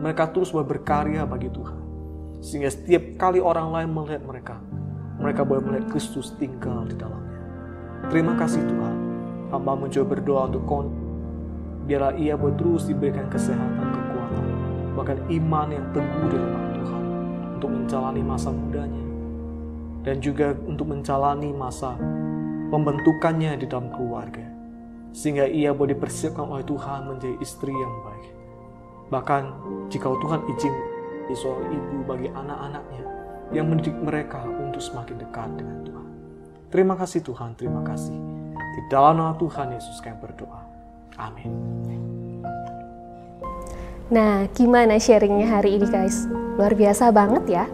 mereka 0.00 0.30
terus 0.30 0.54
berkarya 0.54 1.26
bagi 1.26 1.52
Tuhan. 1.52 1.80
Sehingga 2.42 2.70
setiap 2.72 3.02
kali 3.18 3.38
orang 3.38 3.70
lain 3.70 3.88
melihat 3.92 4.22
mereka, 4.26 4.56
mereka 5.20 5.46
boleh 5.46 5.62
melihat 5.62 5.86
Kristus 5.94 6.34
tinggal 6.38 6.86
di 6.88 6.96
dalamnya. 6.98 7.38
Terima 8.10 8.34
kasih 8.34 8.62
Tuhan. 8.66 8.96
Hamba 9.54 9.78
mencoba 9.78 10.06
berdoa 10.16 10.42
untuk 10.50 10.64
kon. 10.66 10.86
Biarlah 11.86 12.16
ia 12.18 12.34
boleh 12.34 12.56
terus 12.58 12.86
diberikan 12.86 13.26
kesehatan, 13.30 13.86
kekuatan, 13.90 14.44
bahkan 14.94 15.18
iman 15.28 15.68
yang 15.70 15.86
teguh 15.90 16.26
di 16.30 16.38
dalam 16.38 16.64
Tuhan 16.78 17.02
untuk 17.58 17.70
menjalani 17.70 18.22
masa 18.22 18.48
mudanya 18.50 19.02
dan 20.02 20.18
juga 20.18 20.54
untuk 20.66 20.90
menjalani 20.90 21.54
masa 21.54 21.94
pembentukannya 22.70 23.54
di 23.58 23.66
dalam 23.70 23.90
keluarga. 23.94 24.46
Sehingga 25.12 25.46
ia 25.46 25.70
boleh 25.76 25.94
dipersiapkan 25.94 26.48
oleh 26.48 26.64
Tuhan 26.66 27.06
menjadi 27.06 27.36
istri 27.38 27.70
yang 27.70 27.94
baik. 28.02 28.41
Bahkan 29.12 29.42
jika 29.92 30.08
Tuhan 30.08 30.40
izin 30.48 30.74
seorang 31.32 31.68
ibu 31.68 31.96
bagi 32.04 32.28
anak-anaknya, 32.28 33.04
yang 33.52 33.68
mendidik 33.68 33.96
mereka 34.00 34.40
untuk 34.44 34.80
semakin 34.80 35.16
dekat 35.20 35.48
dengan 35.56 35.84
Tuhan. 35.84 36.06
Terima 36.72 36.94
kasih 36.96 37.20
Tuhan, 37.20 37.52
terima 37.56 37.84
kasih. 37.84 38.16
Di 38.56 38.80
dalam 38.88 39.20
nama 39.20 39.36
Tuhan 39.36 39.76
Yesus 39.76 40.00
kami 40.00 40.16
berdoa. 40.20 40.60
Amin. 41.20 41.52
Nah, 44.12 44.48
gimana 44.52 44.96
sharingnya 44.96 45.48
hari 45.48 45.76
ini 45.76 45.88
guys? 45.88 46.24
Luar 46.56 46.72
biasa 46.72 47.12
banget 47.12 47.44
ya. 47.48 47.64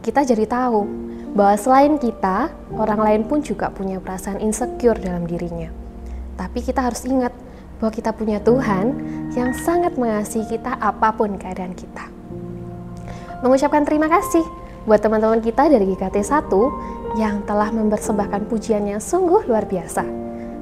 Kita 0.00 0.24
jadi 0.24 0.48
tahu 0.48 0.84
bahwa 1.32 1.56
selain 1.56 1.96
kita, 1.96 2.52
orang 2.76 3.00
lain 3.00 3.22
pun 3.24 3.44
juga 3.44 3.68
punya 3.72 4.00
perasaan 4.00 4.40
insecure 4.40 5.00
dalam 5.00 5.24
dirinya. 5.28 5.68
Tapi 6.36 6.64
kita 6.64 6.80
harus 6.80 7.04
ingat 7.08 7.32
bahwa 7.82 7.90
kita 7.90 8.14
punya 8.14 8.38
Tuhan 8.38 8.94
yang 9.34 9.50
sangat 9.50 9.98
mengasihi 9.98 10.46
kita 10.46 10.78
apa 10.78 11.10
pun 11.10 11.34
keadaan 11.34 11.74
kita. 11.74 12.06
Mengucapkan 13.42 13.82
terima 13.82 14.06
kasih 14.06 14.46
buat 14.86 15.02
teman-teman 15.02 15.42
kita 15.42 15.66
dari 15.66 15.90
GKT 15.90 16.22
1 16.22 17.18
yang 17.18 17.42
telah 17.42 17.74
mempersembahkan 17.74 18.46
pujian 18.46 18.86
yang 18.86 19.02
sungguh 19.02 19.50
luar 19.50 19.66
biasa. 19.66 20.06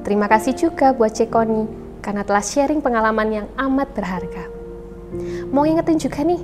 Terima 0.01 0.33
kasih 0.33 0.57
juga 0.57 0.97
buat 0.97 1.13
Cekoni 1.13 1.69
karena 2.01 2.25
telah 2.25 2.41
sharing 2.41 2.81
pengalaman 2.81 3.29
yang 3.29 3.47
amat 3.69 3.93
berharga. 3.93 4.49
Mau 5.53 5.69
ingetin 5.69 6.01
juga 6.01 6.25
nih, 6.25 6.41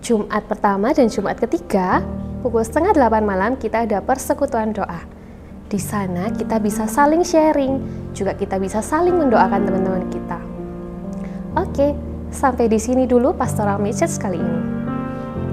Jumat 0.00 0.48
pertama 0.48 0.96
dan 0.96 1.12
Jumat 1.12 1.36
ketiga 1.36 2.00
pukul 2.40 2.64
setengah 2.64 2.96
delapan 2.96 3.20
malam 3.28 3.52
kita 3.60 3.84
ada 3.84 4.00
persekutuan 4.00 4.72
doa. 4.72 5.15
Di 5.66 5.82
sana 5.82 6.30
kita 6.30 6.62
bisa 6.62 6.86
saling 6.86 7.26
sharing, 7.26 7.82
juga 8.14 8.38
kita 8.38 8.62
bisa 8.62 8.78
saling 8.78 9.18
mendoakan 9.18 9.66
teman-teman 9.66 10.06
kita. 10.14 10.38
Oke, 11.58 11.90
sampai 12.30 12.70
di 12.70 12.78
sini 12.78 13.02
dulu 13.02 13.34
pastoral 13.34 13.82
message 13.82 14.14
kali 14.22 14.38
ini. 14.38 14.60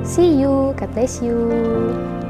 See 0.06 0.38
you. 0.38 0.76
God 0.78 0.91
bless 0.93 1.23
you. 1.23 2.22